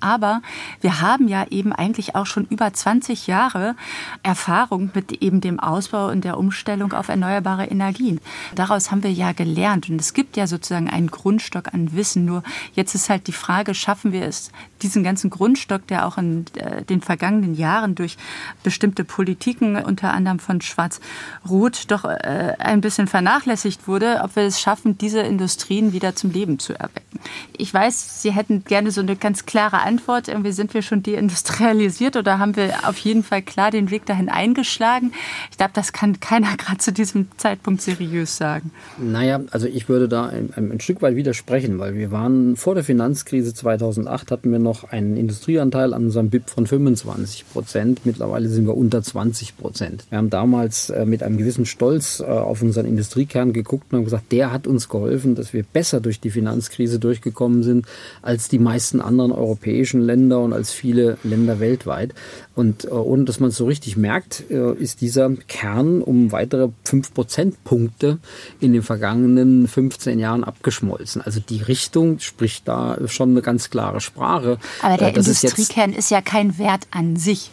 [0.00, 0.42] Aber
[0.80, 3.76] wir haben ja eben eigentlich auch schon über 20 Jahre
[4.22, 8.20] Erfahrung mit eben dem Ausbau und der Umstellung auf erneuerbare Energien.
[8.54, 12.24] Daraus haben wir ja gelernt und es gibt ja sozusagen einen Grundstock an Wissen.
[12.24, 12.42] Nur
[12.74, 14.50] jetzt ist halt die Frage, schaffen wir es,
[14.82, 18.16] diesen ganzen Grundstock, der auch in äh, den vergangenen Jahren durch
[18.62, 24.60] bestimmte Politiken, unter anderem von Schwarz-Rot, doch äh, ein bisschen vernachlässigt wurde, ob wir es
[24.60, 27.20] schaffen, diese Industrien wieder zum Leben zu erwecken.
[27.56, 30.28] Ich weiß, Sie hätten gerne so eine ganz klare Antwort.
[30.28, 34.28] Irgendwie sind wir schon deindustrialisiert oder haben wir auf jeden Fall klar den Weg dahin
[34.28, 35.12] eingeschlagen?
[35.50, 38.70] Ich glaube, das kann keiner gerade zu diesem Zeitpunkt seriös sagen.
[38.98, 42.84] Naja, also ich würde da ein, ein, Stück weit widersprechen, weil wir waren vor der
[42.84, 48.02] Finanzkrise 2008 hatten wir noch einen Industrieanteil an unserem BIP von 25 Prozent.
[48.04, 50.04] Mittlerweile sind wir unter 20 Prozent.
[50.08, 54.04] Wir haben damals äh, mit einem gewissen Stolz äh, auf unseren Industriekern geguckt und haben
[54.04, 57.86] gesagt, der hat uns geholfen, dass wir besser durch die Finanzkrise durchgekommen sind
[58.22, 59.32] als die meisten anderen
[59.80, 62.14] europäischen Länder und als viele Länder weltweit.
[62.54, 66.68] Und äh, ohne dass man es so richtig merkt, äh, ist dieser Kern um weitere
[66.84, 68.18] fünf Prozentpunkte
[68.60, 71.22] in den vergangenen 15 Jahren abgeschmolzen.
[71.22, 74.58] Also die Richtung spricht da schon eine ganz klare Sprache.
[74.82, 77.50] Aber der äh, Industriekern ist, ist ja kein Wert an sich.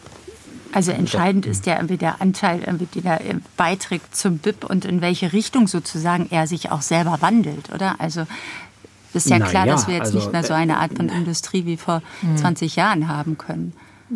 [0.70, 3.20] Also entscheidend ist ja irgendwie der Anteil, irgendwie, der
[3.56, 7.96] beiträgt zum BIP und in welche Richtung sozusagen er sich auch selber wandelt, oder?
[8.00, 8.26] Also
[9.26, 11.64] ist ja klar, ja, dass wir jetzt also, nicht mehr so eine Art von Industrie
[11.66, 12.02] wie vor
[12.36, 12.80] 20 hm.
[12.80, 13.72] Jahren haben können.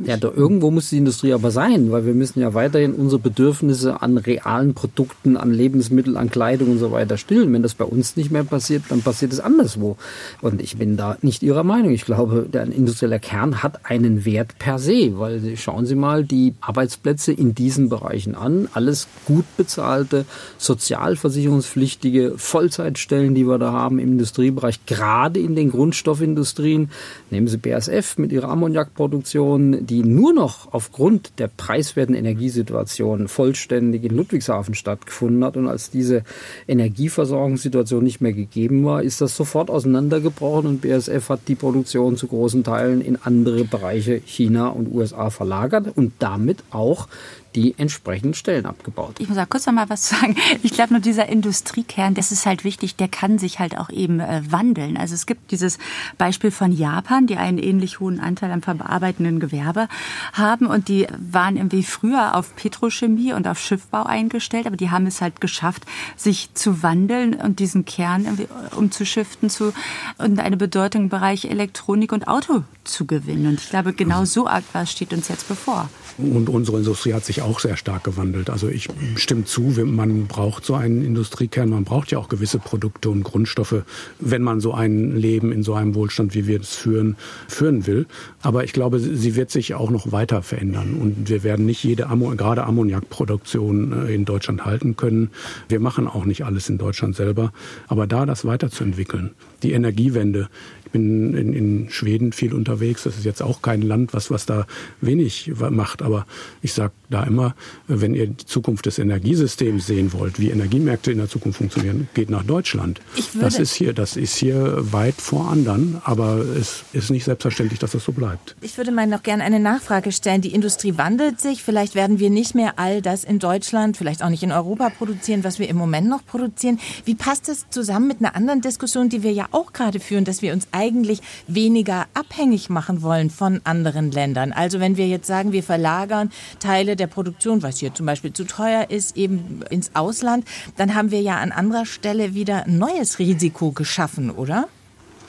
[0.07, 4.00] Ja, da irgendwo muss die Industrie aber sein, weil wir müssen ja weiterhin unsere Bedürfnisse
[4.00, 7.52] an realen Produkten, an Lebensmitteln, an Kleidung und so weiter stillen.
[7.52, 9.98] Wenn das bei uns nicht mehr passiert, dann passiert es anderswo.
[10.40, 11.92] Und ich bin da nicht Ihrer Meinung.
[11.92, 16.55] Ich glaube, der industrielle Kern hat einen Wert per se, weil schauen Sie mal die
[16.62, 18.68] Arbeitsplätze in diesen Bereichen an.
[18.72, 20.24] Alles gut bezahlte,
[20.57, 26.90] sozialversicherungspflichtige Vollzeitstellen, die wir da haben im Industriebereich, gerade in den Grundstoffindustrien.
[27.31, 34.16] Nehmen Sie BASF mit ihrer Ammoniakproduktion, die nur noch aufgrund der preiswerten Energiesituation vollständig in
[34.16, 35.57] Ludwigshafen stattgefunden hat.
[35.57, 36.25] Und als diese
[36.68, 42.29] Energieversorgungssituation nicht mehr gegeben war, ist das sofort auseinandergebrochen und BASF hat die Produktion zu
[42.29, 47.09] großen Teilen in andere Bereiche China und USA verlagert und damit auch
[47.55, 49.17] die entsprechenden Stellen abgebaut.
[49.19, 50.37] Ich muss da kurz noch mal was sagen.
[50.62, 54.21] Ich glaube nur dieser Industriekern, das ist halt wichtig, der kann sich halt auch eben
[54.21, 54.97] äh, wandeln.
[54.97, 55.79] Also es gibt dieses
[56.19, 59.88] Beispiel von Japan, die einen ähnlich hohen Anteil am verarbeitenden Gewerbe
[60.33, 65.07] haben und die waren irgendwie früher auf Petrochemie und auf Schiffbau eingestellt, aber die haben
[65.07, 65.85] es halt geschafft,
[66.17, 69.73] sich zu wandeln und diesen Kern irgendwie umzuschiften zu
[70.19, 73.47] und eine Bedeutung im Bereich Elektronik und Auto zu gewinnen.
[73.47, 75.88] Und ich glaube, genau so etwas steht uns jetzt bevor.
[76.18, 78.51] Und unsere Industrie hat sich auch sehr stark gewandelt.
[78.51, 83.11] Also ich stimme zu, man braucht so einen Industriekern, man braucht ja auch gewisse Produkte
[83.11, 83.83] und Grundstoffe,
[84.20, 87.16] wenn man so ein Leben in so einem Wohlstand, wie wir es führen,
[87.48, 88.07] führen will.
[88.42, 90.94] Aber ich glaube, sie wird sich auch noch weiter verändern.
[91.01, 95.31] Und wir werden nicht jede, gerade Ammoniakproduktion äh, in Deutschland halten können.
[95.68, 97.53] Wir machen auch nicht alles in Deutschland selber.
[97.88, 99.31] Aber da das weiterzuentwickeln,
[99.62, 100.48] die Energiewende,
[100.92, 103.02] bin in, in Schweden viel unterwegs.
[103.05, 104.66] Das ist jetzt auch kein Land, was, was da
[105.00, 106.02] wenig macht.
[106.02, 106.26] Aber
[106.61, 107.55] ich sage da immer,
[107.88, 112.31] wenn ihr die Zukunft des Energiesystems sehen wollt, wie Energiemärkte in der Zukunft funktionieren, geht
[112.31, 113.00] nach Deutschland.
[113.40, 117.92] das ist hier, das ist hier weit vor anderen, aber es ist nicht selbstverständlich, dass
[117.92, 118.57] das so bleibt.
[118.61, 120.40] Ich würde mal noch gerne eine Nachfrage stellen.
[120.40, 121.62] Die Industrie wandelt sich.
[121.62, 125.44] Vielleicht werden wir nicht mehr all das in Deutschland, vielleicht auch nicht in Europa produzieren,
[125.44, 126.78] was wir im Moment noch produzieren.
[127.05, 130.42] Wie passt das zusammen mit einer anderen Diskussion, die wir ja auch gerade führen, dass
[130.42, 134.53] wir uns eigentlich weniger abhängig machen wollen von anderen Ländern.
[134.53, 138.45] Also wenn wir jetzt sagen, wir verlagern Teile der Produktion, was hier zum Beispiel zu
[138.45, 140.45] teuer ist, eben ins Ausland,
[140.77, 144.68] dann haben wir ja an anderer Stelle wieder ein neues Risiko geschaffen, oder?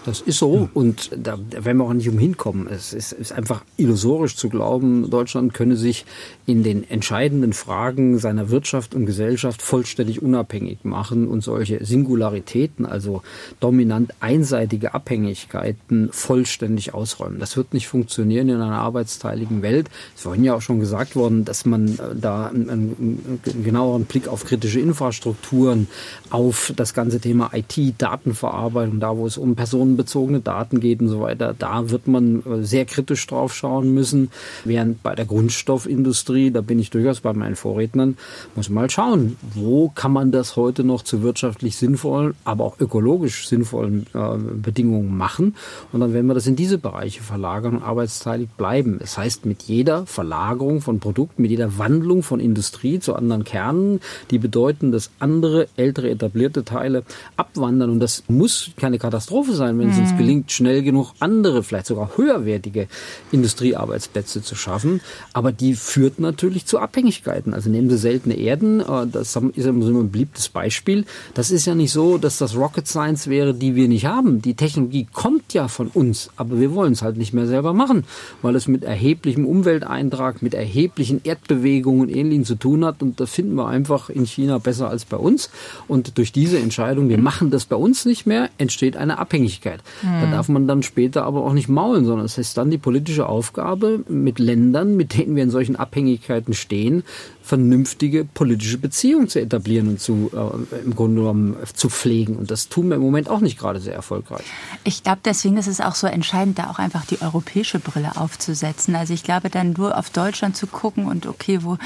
[0.05, 2.67] Das ist so und da, da werden wir auch nicht umhin kommen.
[2.67, 6.05] Es ist, ist einfach illusorisch zu glauben, Deutschland könne sich
[6.45, 13.21] in den entscheidenden Fragen seiner Wirtschaft und Gesellschaft vollständig unabhängig machen und solche Singularitäten, also
[13.59, 17.39] dominant einseitige Abhängigkeiten vollständig ausräumen.
[17.39, 19.89] Das wird nicht funktionieren in einer arbeitsteiligen Welt.
[20.09, 24.05] Es ist vorhin ja auch schon gesagt worden, dass man äh, da einen, einen genaueren
[24.05, 25.87] Blick auf kritische Infrastrukturen,
[26.29, 29.55] auf das ganze Thema IT, Datenverarbeitung, da wo es um
[29.93, 34.29] personenbezogene Daten geht und so weiter, da wird man äh, sehr kritisch drauf schauen müssen,
[34.65, 38.17] während bei der Grundstoffindustrie Industrie, da bin ich durchaus bei meinen Vorrednern,
[38.55, 42.79] muss man mal schauen, wo kann man das heute noch zu wirtschaftlich sinnvollen, aber auch
[42.79, 45.55] ökologisch sinnvollen äh, Bedingungen machen.
[45.91, 48.97] Und dann werden wir das in diese Bereiche verlagern und arbeitsteilig bleiben.
[48.99, 53.99] Das heißt, mit jeder Verlagerung von Produkten, mit jeder Wandlung von Industrie zu anderen Kernen,
[54.31, 57.03] die bedeuten, dass andere, ältere, etablierte Teile
[57.37, 57.89] abwandern.
[57.89, 60.17] Und das muss keine Katastrophe sein, wenn es uns mhm.
[60.17, 62.87] gelingt, schnell genug andere, vielleicht sogar höherwertige
[63.31, 65.01] Industriearbeitsplätze zu schaffen.
[65.33, 67.53] Aber die führt natürlich zu Abhängigkeiten.
[67.53, 71.05] Also nehmen Sie seltene Erden, äh, das ist immer so ein beliebtes Beispiel.
[71.33, 74.41] Das ist ja nicht so, dass das Rocket Science wäre, die wir nicht haben.
[74.41, 78.05] Die Technologie kommt ja von uns, aber wir wollen es halt nicht mehr selber machen,
[78.41, 83.01] weil es mit erheblichem Umwelteintrag, mit erheblichen Erdbewegungen und Ähnlichem zu tun hat.
[83.01, 85.49] Und da finden wir einfach in China besser als bei uns.
[85.89, 89.72] Und durch diese Entscheidung, wir machen das bei uns nicht mehr, entsteht eine Abhängigkeit.
[90.01, 90.21] Mhm.
[90.21, 93.27] Da darf man dann später aber auch nicht maulen, sondern es ist dann die politische
[93.27, 97.03] Aufgabe, mit Ländern, mit denen wir in solchen Abhängigkeiten stehen,
[97.43, 102.37] vernünftige politische Beziehungen zu etablieren und zu äh, im Grunde genommen zu pflegen.
[102.37, 104.45] Und das tun wir im Moment auch nicht gerade sehr erfolgreich.
[104.85, 108.95] Ich glaube, deswegen ist es auch so entscheidend, da auch einfach die europäische Brille aufzusetzen.
[108.95, 111.77] Also ich glaube, dann nur auf Deutschland zu gucken und okay, wo,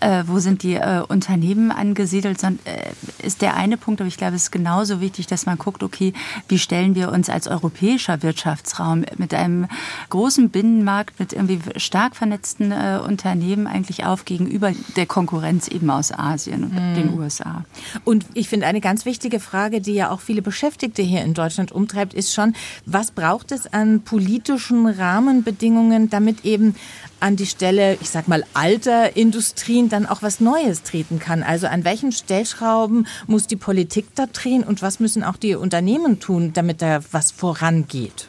[0.00, 2.52] äh, wo sind die äh, Unternehmen angesiedelt, äh,
[3.22, 4.00] ist der eine Punkt.
[4.00, 6.14] Aber ich glaube, es ist genauso wichtig, dass man guckt, okay,
[6.48, 9.68] wie stellen wir uns als europäischer Wirtschaftsraum mit einem
[10.08, 15.90] großen Binnenmarkt, mit irgendwie stark vernetzten äh, Unternehmen eigentlich auf gegenüber der der Konkurrenz eben
[15.90, 16.94] aus Asien und mhm.
[16.94, 17.64] den USA.
[18.04, 21.72] Und ich finde, eine ganz wichtige Frage, die ja auch viele Beschäftigte hier in Deutschland
[21.72, 22.54] umtreibt, ist schon,
[22.86, 26.76] was braucht es an politischen Rahmenbedingungen, damit eben
[27.18, 31.42] an die Stelle, ich sag mal, alter Industrien dann auch was Neues treten kann?
[31.42, 36.20] Also an welchen Stellschrauben muss die Politik da drehen und was müssen auch die Unternehmen
[36.20, 38.28] tun, damit da was vorangeht?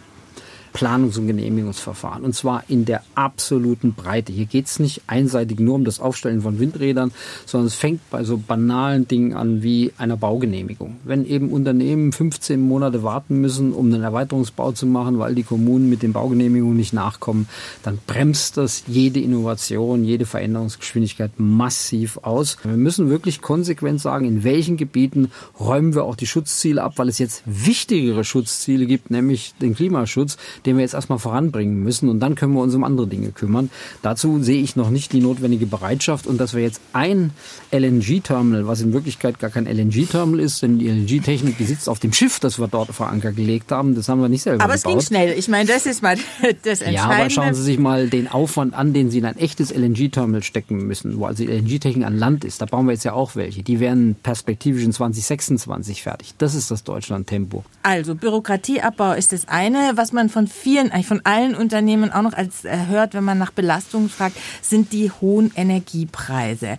[0.73, 2.23] Planungs- und Genehmigungsverfahren.
[2.23, 4.33] Und zwar in der absoluten Breite.
[4.33, 7.12] Hier geht es nicht einseitig nur um das Aufstellen von Windrädern,
[7.45, 10.97] sondern es fängt bei so banalen Dingen an wie einer Baugenehmigung.
[11.03, 15.89] Wenn eben Unternehmen 15 Monate warten müssen, um einen Erweiterungsbau zu machen, weil die Kommunen
[15.89, 17.47] mit den Baugenehmigungen nicht nachkommen,
[17.83, 22.57] dann bremst das jede Innovation, jede Veränderungsgeschwindigkeit massiv aus.
[22.63, 27.09] Wir müssen wirklich konsequent sagen, in welchen Gebieten räumen wir auch die Schutzziele ab, weil
[27.09, 32.19] es jetzt wichtigere Schutzziele gibt, nämlich den Klimaschutz, den wir jetzt erstmal voranbringen müssen und
[32.19, 33.69] dann können wir uns um andere Dinge kümmern.
[34.02, 37.32] Dazu sehe ich noch nicht die notwendige Bereitschaft und dass wir jetzt ein
[37.71, 42.13] LNG-Terminal, was in Wirklichkeit gar kein LNG-Terminal ist, denn die LNG-Technik, die sitzt auf dem
[42.13, 44.86] Schiff, das wir dort vor Anker gelegt haben, das haben wir nicht selber aber gebaut.
[44.86, 45.38] Aber es ging schnell.
[45.38, 46.15] Ich meine, das ist mal
[46.63, 46.93] das Entscheidende.
[46.93, 50.43] Ja, aber schauen Sie sich mal den Aufwand an, den Sie in ein echtes LNG-Terminal
[50.43, 52.62] stecken müssen, wo also die LNG-Technik an Land ist.
[52.62, 53.63] Da bauen wir jetzt ja auch welche.
[53.63, 56.34] Die werden perspektivisch in 2026 fertig.
[56.38, 57.63] Das ist das Deutschland-Tempo.
[57.84, 62.33] Also Bürokratieabbau ist das eine, was man von vielen, eigentlich von allen Unternehmen auch noch
[62.33, 66.77] als hört, wenn man nach Belastungen fragt, sind die hohen Energiepreise.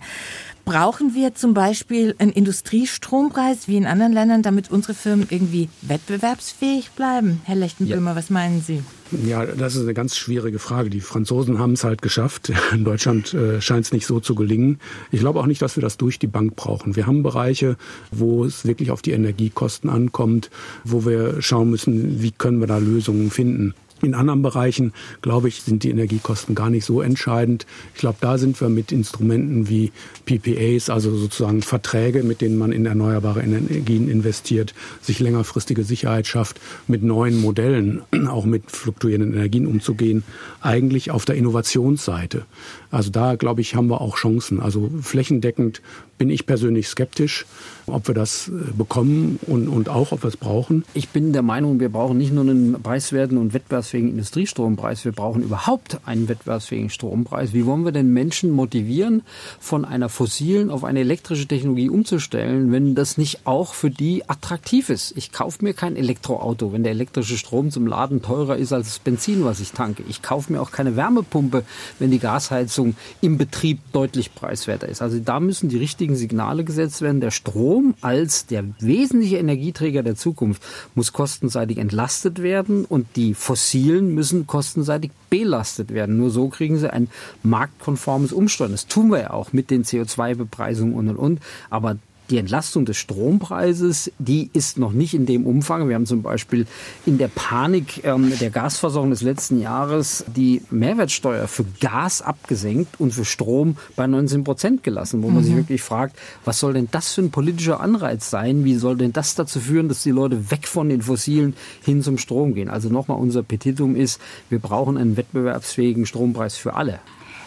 [0.65, 6.89] Brauchen wir zum Beispiel einen Industriestrompreis wie in anderen Ländern, damit unsere Firmen irgendwie wettbewerbsfähig
[6.91, 7.39] bleiben?
[7.43, 8.15] Herr Lechtenböhmer, ja.
[8.15, 8.81] was meinen Sie?
[9.23, 10.89] Ja, das ist eine ganz schwierige Frage.
[10.89, 12.51] Die Franzosen haben es halt geschafft.
[12.73, 14.79] In Deutschland äh, scheint es nicht so zu gelingen.
[15.11, 16.95] Ich glaube auch nicht, dass wir das durch die Bank brauchen.
[16.95, 17.77] Wir haben Bereiche,
[18.11, 20.49] wo es wirklich auf die Energiekosten ankommt,
[20.83, 23.75] wo wir schauen müssen, wie können wir da Lösungen finden.
[24.01, 27.65] In anderen Bereichen, glaube ich, sind die Energiekosten gar nicht so entscheidend.
[27.93, 29.93] Ich glaube, da sind wir mit Instrumenten wie
[30.25, 36.59] PPAs, also sozusagen Verträge, mit denen man in erneuerbare Energien investiert, sich längerfristige Sicherheit schafft,
[36.87, 40.23] mit neuen Modellen, auch mit fluktuierenden Energien umzugehen,
[40.61, 42.45] eigentlich auf der Innovationsseite.
[42.91, 44.59] Also da, glaube ich, haben wir auch Chancen.
[44.59, 45.81] Also flächendeckend
[46.17, 47.45] bin ich persönlich skeptisch,
[47.87, 50.83] ob wir das äh, bekommen und, und auch, ob wir es brauchen.
[50.93, 55.43] Ich bin der Meinung, wir brauchen nicht nur einen preiswerten und wettbewerbsfähigen Industriestrompreis, wir brauchen
[55.43, 57.53] überhaupt einen wettbewerbsfähigen Strompreis.
[57.53, 59.23] Wie wollen wir denn Menschen motivieren,
[59.59, 64.89] von einer fossilen auf eine elektrische Technologie umzustellen, wenn das nicht auch für die attraktiv
[64.89, 65.15] ist?
[65.17, 68.99] Ich kaufe mir kein Elektroauto, wenn der elektrische Strom zum Laden teurer ist als das
[68.99, 70.03] Benzin, was ich tanke.
[70.07, 71.63] Ich kaufe mir auch keine Wärmepumpe,
[71.99, 75.01] wenn die Gasheizung im Betrieb deutlich preiswerter ist.
[75.01, 77.19] Also da müssen die richtigen richtigen Signale gesetzt werden.
[77.19, 80.61] Der Strom als der wesentliche Energieträger der Zukunft
[80.93, 86.17] muss kostenseitig entlastet werden und die fossilen müssen kostenseitig belastet werden.
[86.17, 87.09] Nur so kriegen sie ein
[87.41, 88.71] marktkonformes Umsteuern.
[88.71, 91.39] Das tun wir ja auch mit den CO2-Bepreisungen und und und.
[91.71, 91.97] Aber
[92.29, 95.87] die Entlastung des Strompreises, die ist noch nicht in dem Umfang.
[95.87, 96.65] Wir haben zum Beispiel
[97.05, 103.13] in der Panik ähm, der Gasversorgung des letzten Jahres die Mehrwertsteuer für Gas abgesenkt und
[103.13, 105.45] für Strom bei 19 Prozent gelassen, wo man mhm.
[105.45, 108.63] sich wirklich fragt, was soll denn das für ein politischer Anreiz sein?
[108.65, 112.17] Wie soll denn das dazu führen, dass die Leute weg von den Fossilen hin zum
[112.17, 112.69] Strom gehen?
[112.69, 116.99] Also nochmal, unser Petitum ist, wir brauchen einen wettbewerbsfähigen Strompreis für alle.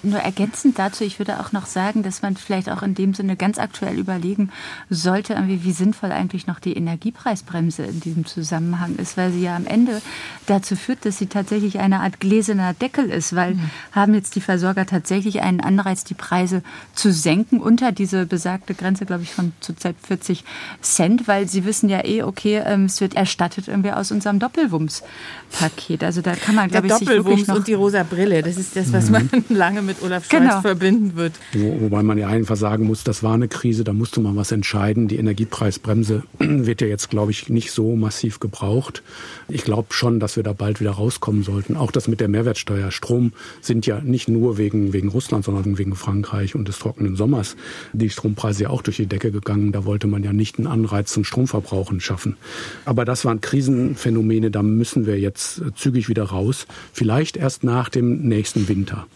[0.03, 3.37] Nur ergänzend dazu, ich würde auch noch sagen, dass man vielleicht auch in dem Sinne
[3.37, 4.51] ganz aktuell überlegen
[4.91, 9.67] sollte, wie sinnvoll eigentlich noch die Energiepreisbremse in diesem Zusammenhang ist, weil sie ja am
[9.67, 10.01] Ende
[10.47, 13.71] dazu führt, dass sie tatsächlich eine Art gläserner Deckel ist, weil mhm.
[13.93, 16.63] haben jetzt die Versorger tatsächlich einen Anreiz, die Preise
[16.95, 20.45] zu senken unter diese besagte Grenze, glaube ich, von zurzeit 40
[20.83, 26.05] Cent, weil sie wissen ja eh, okay, ähm, es wird erstattet irgendwie aus unserem Doppelwumms-Paket.
[26.05, 28.77] Also da kann man, glaube ich, sich wirklich noch und die rosa Brille, das ist
[28.77, 30.61] das, was man lange mit Olaf Scholz genau.
[30.61, 31.33] verbinden wird.
[31.53, 34.53] Wo, wobei man ja einfach sagen muss, das war eine Krise, da musste man was
[34.53, 35.09] entscheiden.
[35.09, 39.03] Die Energiepreisbremse wird ja jetzt, glaube ich, nicht so massiv gebraucht.
[39.49, 41.77] Ich glaube schon, dass wir da bald wieder rauskommen sollten.
[41.77, 42.91] Auch das mit der Mehrwertsteuer.
[42.91, 47.57] Strom sind ja nicht nur wegen, wegen Russland, sondern wegen Frankreich und des trockenen Sommers
[47.93, 49.73] die Strompreise ja auch durch die Decke gegangen.
[49.73, 52.37] Da wollte man ja nicht einen Anreiz zum Stromverbrauchen schaffen.
[52.85, 56.67] Aber das waren Krisenphänomene, da müssen wir jetzt zügig wieder raus.
[56.93, 59.07] Vielleicht erst nach dem nächsten Winter.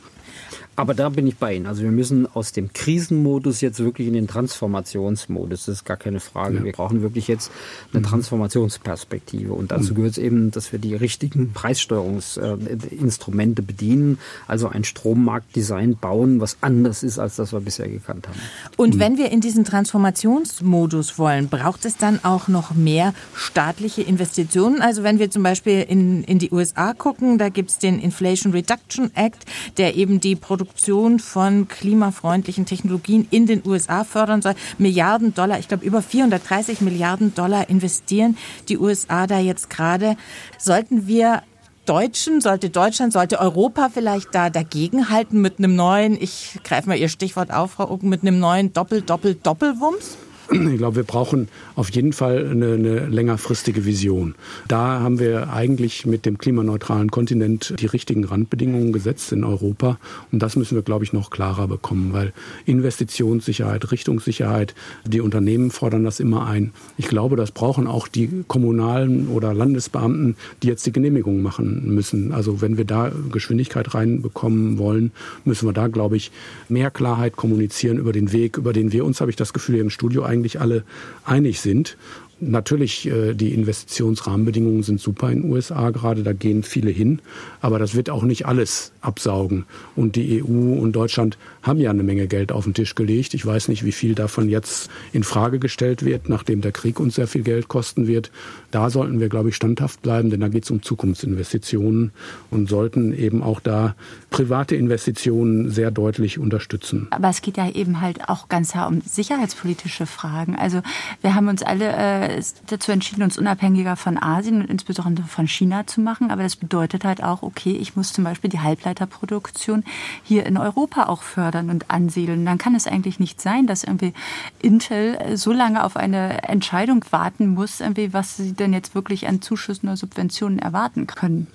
[0.75, 1.67] Aber da bin ich bei Ihnen.
[1.67, 5.67] Also wir müssen aus dem Krisenmodus jetzt wirklich in den Transformationsmodus.
[5.67, 6.57] Das ist gar keine Frage.
[6.57, 6.65] Ja.
[6.65, 7.51] Wir brauchen wirklich jetzt
[7.93, 8.07] eine mhm.
[8.07, 9.53] Transformationsperspektive.
[9.53, 9.97] Und dazu mhm.
[9.97, 14.17] gehört es eben, dass wir die richtigen Preissteuerungsinstrumente bedienen.
[14.49, 18.41] Also ein Strommarktdesign bauen, was anders ist, als das wir bisher gekannt haben.
[18.79, 19.01] Und mhm.
[19.01, 24.81] wenn wir in diesen Transformationsmodus wollen, braucht es dann auch noch mehr staatliche Investitionen?
[24.81, 28.55] Also wenn wir zum Beispiel in, in die USA gucken, da gibt es den Inflation
[28.55, 29.45] Reduction Act,
[29.77, 34.55] der eben die Produktion Produktion von klimafreundlichen Technologien in den USA fördern soll.
[34.79, 38.37] Milliarden Dollar, ich glaube über 430 Milliarden Dollar investieren
[38.69, 40.17] die USA da jetzt gerade.
[40.59, 41.43] Sollten wir
[41.85, 47.09] Deutschen, sollte Deutschland, sollte Europa vielleicht da dagegenhalten mit einem neuen, ich greife mal Ihr
[47.09, 50.17] Stichwort auf, Frau Ucken, mit einem neuen Doppel-Doppel-Doppelwumms?
[50.53, 54.35] Ich glaube, wir brauchen auf jeden Fall eine, eine, längerfristige Vision.
[54.69, 59.99] Da haben wir eigentlich mit dem klimaneutralen Kontinent die richtigen Randbedingungen gesetzt in Europa.
[60.31, 62.33] Und das müssen wir, glaube ich, noch klarer bekommen, weil
[62.67, 64.75] Investitionssicherheit, Richtungssicherheit,
[65.07, 66.73] die Unternehmen fordern das immer ein.
[66.99, 72.33] Ich glaube, das brauchen auch die kommunalen oder Landesbeamten, die jetzt die Genehmigung machen müssen.
[72.33, 75.13] Also wenn wir da Geschwindigkeit reinbekommen wollen,
[75.45, 76.31] müssen wir da, glaube ich,
[76.69, 79.91] mehr Klarheit kommunizieren über den Weg, über den wir uns, habe ich das Gefühl, im
[79.91, 80.85] Studio eigentlich eigentlich alle
[81.25, 81.97] einig sind.
[82.45, 87.21] Natürlich, äh, die Investitionsrahmenbedingungen sind super in den USA gerade, da gehen viele hin,
[87.61, 89.65] aber das wird auch nicht alles absaugen.
[89.95, 93.35] Und die EU und Deutschland haben ja eine Menge Geld auf den Tisch gelegt.
[93.35, 97.15] Ich weiß nicht, wie viel davon jetzt in Frage gestellt wird, nachdem der Krieg uns
[97.15, 98.33] sehr viel Geld kosten wird.
[98.73, 102.11] Da sollten wir, glaube ich, standhaft bleiben, denn da geht es um Zukunftsinvestitionen
[102.51, 103.95] und sollten eben auch da
[104.31, 107.07] private Investitionen sehr deutlich unterstützen.
[107.11, 110.57] Aber es geht ja eben halt auch ganz um sicherheitspolitische Fragen.
[110.57, 110.83] Also
[111.21, 112.32] wir haben uns alle äh,
[112.67, 116.31] dazu entschieden, uns unabhängiger von Asien und insbesondere von China zu machen.
[116.31, 119.85] Aber das bedeutet halt auch, okay, ich muss zum Beispiel die Halbleiterproduktion
[120.23, 122.45] hier in Europa auch fördern und ansiedeln.
[122.45, 124.13] Dann kann es eigentlich nicht sein, dass irgendwie
[124.61, 129.43] Intel so lange auf eine Entscheidung warten muss, irgendwie, was sie denn jetzt wirklich an
[129.43, 131.47] Zuschüssen oder Subventionen erwarten können.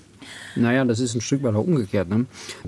[0.55, 2.09] Naja, das ist ein Stück weit auch umgekehrt.
[2.09, 2.25] Ne?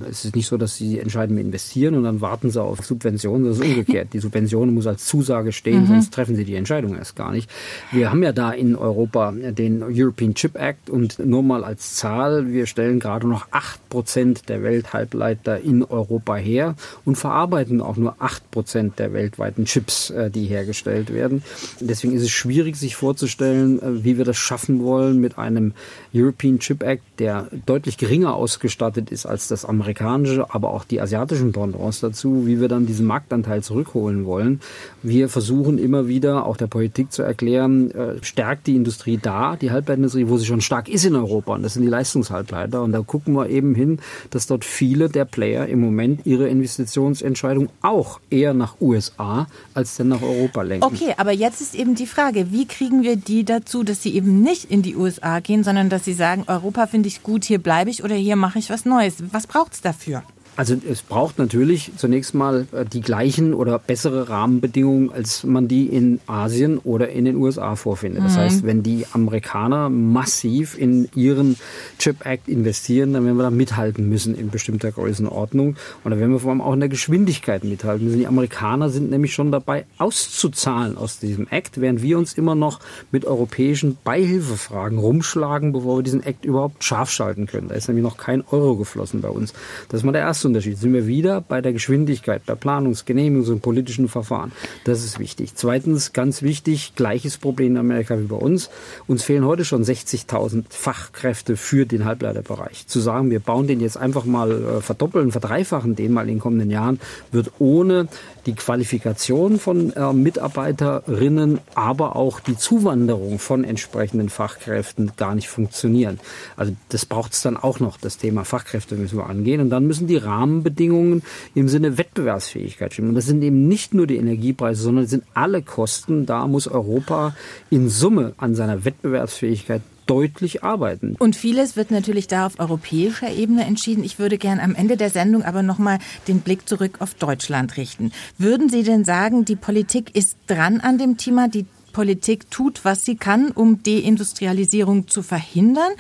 [0.10, 3.48] Es ist nicht so, dass sie entscheiden, wir investieren und dann warten sie auf Subventionen.
[3.48, 4.10] Das ist umgekehrt.
[4.14, 5.88] Die Subvention muss als Zusage stehen, mhm.
[5.88, 7.50] sonst treffen sie die Entscheidung erst gar nicht.
[7.92, 12.52] Wir haben ja da in Europa den European Chip Act und nur mal als Zahl,
[12.52, 18.16] wir stellen gerade noch acht Prozent der Welthalbleiter in Europa her und verarbeiten auch nur
[18.20, 21.44] acht Prozent der weltweiten Chips, äh, die hergestellt werden.
[21.80, 25.74] Deswegen ist es schwierig, sich vorzustellen, äh, wie wir das schaffen wollen mit einem
[26.14, 31.52] European Chip Act, der deutlich geringer ausgestattet ist als das amerikanische, aber auch die asiatischen
[31.52, 34.62] Pendants dazu, wie wir dann diesen Marktanteil zurückholen wollen.
[35.04, 39.72] Wir versuchen immer wieder auch der Politik zu erklären, äh, stärkt die Industrie da, die
[39.72, 42.82] Halbleiterindustrie, wo sie schon stark ist in Europa, und das sind die Leistungshalbleiter.
[42.82, 47.70] Und da gucken wir eben hin, dass dort viele der Player im Moment ihre Investitionsentscheidung
[47.82, 50.86] auch eher nach USA als denn nach Europa lenken.
[50.86, 54.42] Okay, aber jetzt ist eben die Frage, wie kriegen wir die dazu, dass sie eben
[54.42, 57.90] nicht in die USA gehen, sondern dass sie sagen, Europa finde ich gut, hier bleibe
[57.90, 59.24] ich oder hier mache ich was Neues.
[59.32, 60.24] Was braucht es dafür?
[60.60, 65.86] Also es braucht natürlich zunächst mal äh, die gleichen oder bessere Rahmenbedingungen, als man die
[65.86, 68.26] in Asien oder in den USA vorfindet.
[68.26, 68.40] Das mhm.
[68.40, 71.56] heißt, wenn die Amerikaner massiv in ihren
[71.98, 75.78] Chip Act investieren, dann werden wir da mithalten müssen in bestimmter Größenordnung.
[76.04, 78.20] Und dann werden wir vor allem auch in der Geschwindigkeit mithalten müssen.
[78.20, 82.82] Die Amerikaner sind nämlich schon dabei, auszuzahlen aus diesem Act, während wir uns immer noch
[83.14, 87.70] mit europäischen Beihilfefragen rumschlagen, bevor wir diesen Act überhaupt scharf schalten können.
[87.70, 89.54] Da ist nämlich noch kein Euro geflossen bei uns.
[89.88, 90.78] Das ist mal der erste Qualitätsunterschied.
[90.78, 94.52] Sind wir wieder bei der Geschwindigkeit, bei Planungs-, Genehmigungs- und politischen Verfahren.
[94.84, 95.56] Das ist wichtig.
[95.56, 98.70] Zweitens, ganz wichtig, gleiches Problem in Amerika wie bei uns.
[99.08, 102.88] Uns fehlen heute schon 60.000 Fachkräfte für den Halbleiterbereich.
[102.88, 106.40] Zu sagen, wir bauen den jetzt einfach mal äh, verdoppeln, verdreifachen den mal in den
[106.40, 107.00] kommenden Jahren,
[107.32, 108.08] wird ohne
[108.46, 116.20] die Qualifikation von äh, Mitarbeiterinnen, aber auch die Zuwanderung von entsprechenden Fachkräften gar nicht funktionieren.
[116.56, 117.98] Also das braucht es dann auch noch.
[117.98, 119.62] Das Thema Fachkräfte müssen wir angehen.
[119.62, 121.24] Und dann müssen die Rahmenbedingungen
[121.56, 123.10] im Sinne Wettbewerbsfähigkeit stimmen.
[123.10, 126.26] Und das sind eben nicht nur die Energiepreise, sondern das sind alle Kosten.
[126.26, 127.36] Da muss Europa
[127.70, 131.16] in Summe an seiner Wettbewerbsfähigkeit deutlich arbeiten.
[131.20, 134.04] Und vieles wird natürlich da auf europäischer Ebene entschieden.
[134.04, 138.12] Ich würde gern am Ende der Sendung aber nochmal den Blick zurück auf Deutschland richten.
[138.40, 143.06] Würden Sie denn sagen, die Politik ist dran an dem Thema, die Politik tut, was
[143.06, 145.92] sie kann, um Deindustrialisierung zu verhindern?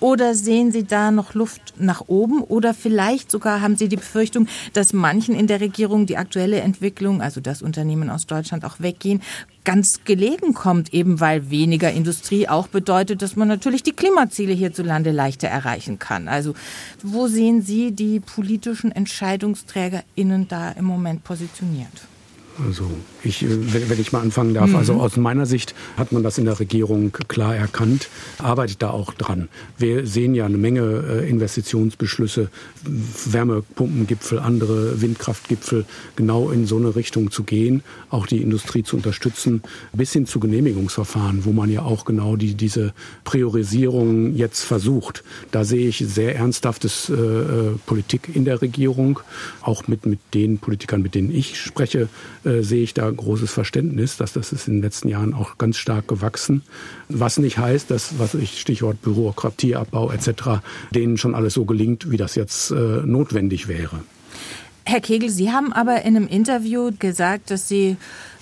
[0.00, 2.42] Oder sehen Sie da noch Luft nach oben?
[2.42, 7.20] Oder vielleicht sogar haben Sie die Befürchtung, dass manchen in der Regierung die aktuelle Entwicklung,
[7.22, 9.22] also das Unternehmen aus Deutschland auch weggehen,
[9.64, 15.10] ganz gelegen kommt, eben weil weniger Industrie auch bedeutet, dass man natürlich die Klimaziele hierzulande
[15.10, 16.28] leichter erreichen kann.
[16.28, 16.54] Also
[17.02, 21.92] wo sehen Sie die politischen EntscheidungsträgerInnen da im Moment positioniert?
[22.66, 22.90] Also
[23.22, 23.48] ich, äh,
[23.88, 25.00] wenn ich mal anfangen darf, also mhm.
[25.00, 29.48] aus meiner Sicht hat man das in der Regierung klar erkannt, arbeitet da auch dran.
[29.76, 32.50] Wir sehen ja eine Menge äh, Investitionsbeschlüsse,
[33.26, 35.84] Wärmepumpengipfel, andere Windkraftgipfel,
[36.16, 40.40] genau in so eine Richtung zu gehen, auch die Industrie zu unterstützen, bis hin zu
[40.40, 42.92] Genehmigungsverfahren, wo man ja auch genau die, diese
[43.24, 45.22] Priorisierung jetzt versucht.
[45.50, 49.20] Da sehe ich sehr ernsthaftes äh, äh Politik in der Regierung,
[49.62, 52.08] auch mit, mit den Politikern, mit denen ich spreche,
[52.48, 55.76] äh, sehe ich da großes Verständnis, dass das ist in den letzten Jahren auch ganz
[55.76, 56.62] stark gewachsen.
[57.08, 60.62] Was nicht heißt, dass, was ich Stichwort Bürokratieabbau etc.,
[60.94, 64.00] denen schon alles so gelingt, wie das jetzt äh, notwendig wäre.
[64.84, 67.98] Herr Kegel, Sie haben aber in einem Interview gesagt, dass Sie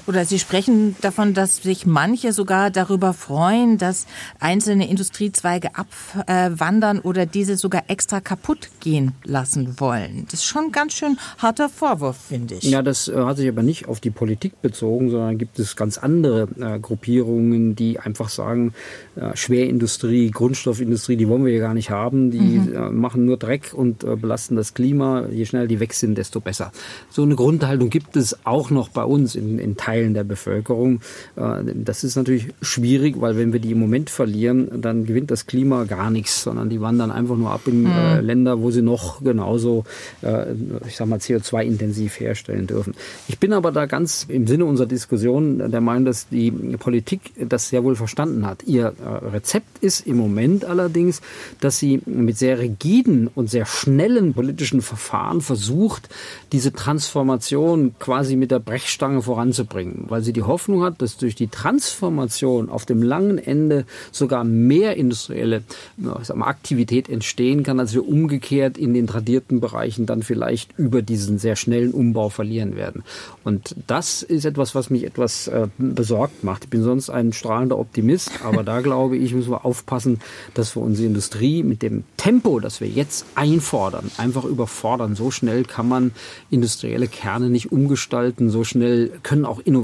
[0.06, 4.06] oder Sie sprechen davon, dass sich manche sogar darüber freuen, dass
[4.40, 10.26] einzelne Industriezweige abwandern oder diese sogar extra kaputt gehen lassen wollen.
[10.30, 12.62] Das ist schon ein ganz schön harter Vorwurf, finde ich.
[12.64, 15.98] Ja, das äh, hat sich aber nicht auf die Politik bezogen, sondern gibt es ganz
[15.98, 18.72] andere äh, Gruppierungen, die einfach sagen,
[19.16, 22.30] äh, Schwerindustrie, Grundstoffindustrie, die wollen wir ja gar nicht haben.
[22.30, 22.74] Die mhm.
[22.74, 25.26] äh, machen nur Dreck und äh, belasten das Klima.
[25.26, 26.72] Je schneller die weg sind, desto besser.
[27.10, 31.00] So eine Grundhaltung gibt es auch noch bei uns in, in Teilen Teilen der Bevölkerung.
[31.36, 35.46] Äh, das ist natürlich schwierig, weil wenn wir die im Moment verlieren, dann gewinnt das
[35.46, 38.20] Klima gar nichts, sondern die wandern einfach nur ab in mhm.
[38.20, 39.84] Länder, wo sie noch genauso,
[40.22, 40.52] äh,
[40.86, 42.94] ich sag mal, CO2-intensiv herstellen dürfen.
[43.28, 47.68] Ich bin aber da ganz im Sinne unserer Diskussion der Meinung, dass die Politik das
[47.68, 48.64] sehr wohl verstanden hat.
[48.64, 48.92] Ihr
[49.32, 51.22] Rezept ist im Moment allerdings,
[51.60, 56.08] dass sie mit sehr rigiden und sehr schnellen politischen Verfahren versucht,
[56.52, 61.34] diese Transformation quasi mit der Brechstange voranzubringen bringen, weil sie die Hoffnung hat, dass durch
[61.34, 65.62] die Transformation auf dem langen Ende sogar mehr industrielle
[65.96, 71.38] mal, Aktivität entstehen kann, als wir umgekehrt in den tradierten Bereichen dann vielleicht über diesen
[71.38, 73.02] sehr schnellen Umbau verlieren werden.
[73.44, 76.64] Und das ist etwas, was mich etwas äh, besorgt macht.
[76.64, 80.20] Ich bin sonst ein strahlender Optimist, aber da glaube ich, müssen wir aufpassen,
[80.54, 85.14] dass wir unsere Industrie mit dem Tempo, das wir jetzt einfordern, einfach überfordern.
[85.14, 86.12] So schnell kann man
[86.50, 89.75] industrielle Kerne nicht umgestalten, so schnell können auch Innovationen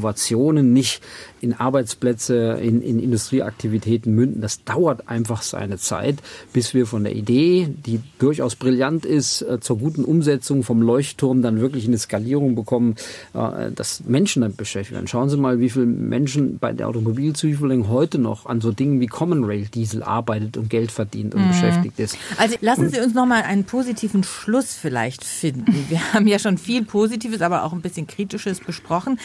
[0.72, 1.02] nicht
[1.42, 4.40] in Arbeitsplätze, in, in Industrieaktivitäten münden.
[4.40, 6.22] Das dauert einfach seine Zeit,
[6.52, 11.42] bis wir von der Idee, die durchaus brillant ist, äh, zur guten Umsetzung vom Leuchtturm
[11.42, 12.94] dann wirklich eine Skalierung bekommen,
[13.34, 15.08] äh, dass Menschen damit beschäftigt werden.
[15.08, 19.08] Schauen Sie mal, wie viele Menschen bei der Automobilzulieferung heute noch an so Dingen wie
[19.08, 21.48] Common Rail Diesel arbeitet und Geld verdient und mhm.
[21.48, 22.16] beschäftigt ist.
[22.38, 25.86] Also lassen Sie uns noch mal einen positiven Schluss vielleicht finden.
[25.88, 29.18] Wir haben ja schon viel Positives, aber auch ein bisschen Kritisches besprochen.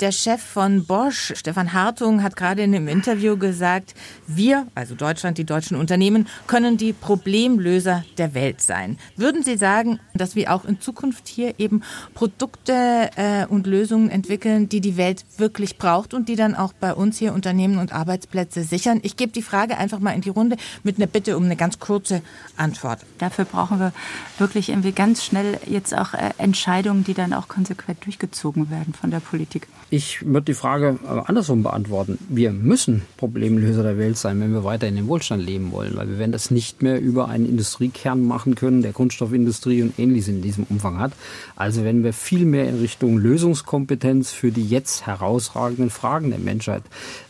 [0.00, 3.94] Der Chef von Bosch, Stefan Hartung, hat gerade in einem Interview gesagt,
[4.26, 8.98] wir, also Deutschland, die deutschen Unternehmen, können die Problemlöser der Welt sein.
[9.16, 11.82] Würden Sie sagen, dass wir auch in Zukunft hier eben
[12.14, 16.92] Produkte äh, und Lösungen entwickeln, die die Welt wirklich braucht und die dann auch bei
[16.94, 19.00] uns hier Unternehmen und Arbeitsplätze sichern?
[19.02, 21.78] Ich gebe die Frage einfach mal in die Runde mit einer Bitte um eine ganz
[21.78, 22.22] kurze
[22.56, 23.00] Antwort.
[23.18, 23.92] Dafür brauchen wir
[24.38, 29.10] wirklich irgendwie ganz schnell jetzt auch äh, Entscheidungen, die dann auch konsequent durchgezogen werden von
[29.10, 29.68] der Politik.
[29.90, 32.18] Ich würde die Frage andersrum beantworten.
[32.28, 36.08] Wir müssen Problemlöser der Welt sein, wenn wir weiter in den Wohlstand leben wollen, weil
[36.08, 40.42] wir werden das nicht mehr über einen Industriekern machen können, der Kunststoffindustrie und ähnliches in
[40.42, 41.12] diesem Umfang hat.
[41.56, 46.82] Also wenn wir viel mehr in Richtung Lösungskompetenz für die jetzt herausragenden Fragen der Menschheit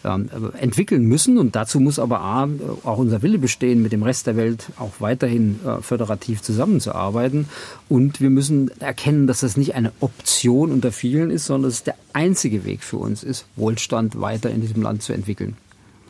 [0.05, 1.39] ähm, entwickeln müssen.
[1.39, 2.49] Und dazu muss aber A,
[2.85, 7.47] auch unser Wille bestehen, mit dem Rest der Welt auch weiterhin äh, föderativ zusammenzuarbeiten.
[7.89, 11.97] Und wir müssen erkennen, dass das nicht eine Option unter vielen ist, sondern es der
[12.13, 15.57] einzige Weg für uns ist, Wohlstand weiter in diesem Land zu entwickeln.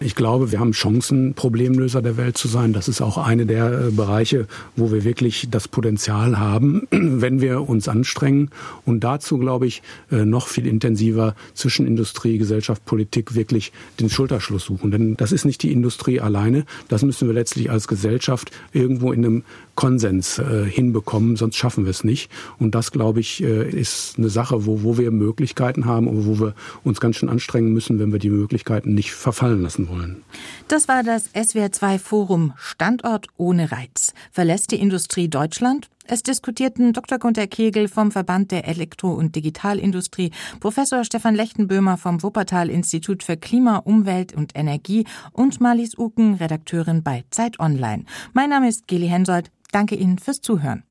[0.01, 2.73] Ich glaube, wir haben Chancen, Problemlöser der Welt zu sein.
[2.73, 7.69] Das ist auch eine der äh, Bereiche, wo wir wirklich das Potenzial haben, wenn wir
[7.69, 8.51] uns anstrengen.
[8.85, 14.65] Und dazu, glaube ich, äh, noch viel intensiver zwischen Industrie, Gesellschaft, Politik wirklich den Schulterschluss
[14.65, 14.91] suchen.
[14.91, 16.67] Denn das ist nicht die Industrie alleine.
[16.89, 19.45] Das müssen wir letztlich als Gesellschaft irgendwo in einem
[19.75, 22.31] Konsens äh, hinbekommen, sonst schaffen wir es nicht.
[22.59, 26.55] Und das, glaube ich, ist eine Sache, wo, wo wir Möglichkeiten haben und wo wir
[26.83, 30.23] uns ganz schön anstrengen müssen, wenn wir die Möglichkeiten nicht verfallen lassen wollen.
[30.69, 34.15] Das war das SWR2 Forum Standort ohne Reiz.
[34.33, 35.89] Verlässt die Industrie Deutschland?
[36.07, 37.19] Es diskutierten Dr.
[37.19, 43.79] Gunter Kegel vom Verband der Elektro- und Digitalindustrie, Professor Stefan Lechtenböhmer vom Wuppertal-Institut für Klima,
[43.79, 48.05] Umwelt und Energie und Marlies Uken, Redakteurin bei Zeit Online.
[48.35, 49.51] Mein Name ist Geli Hensoldt.
[49.73, 50.83] Danke Ihnen fürs Zuhören.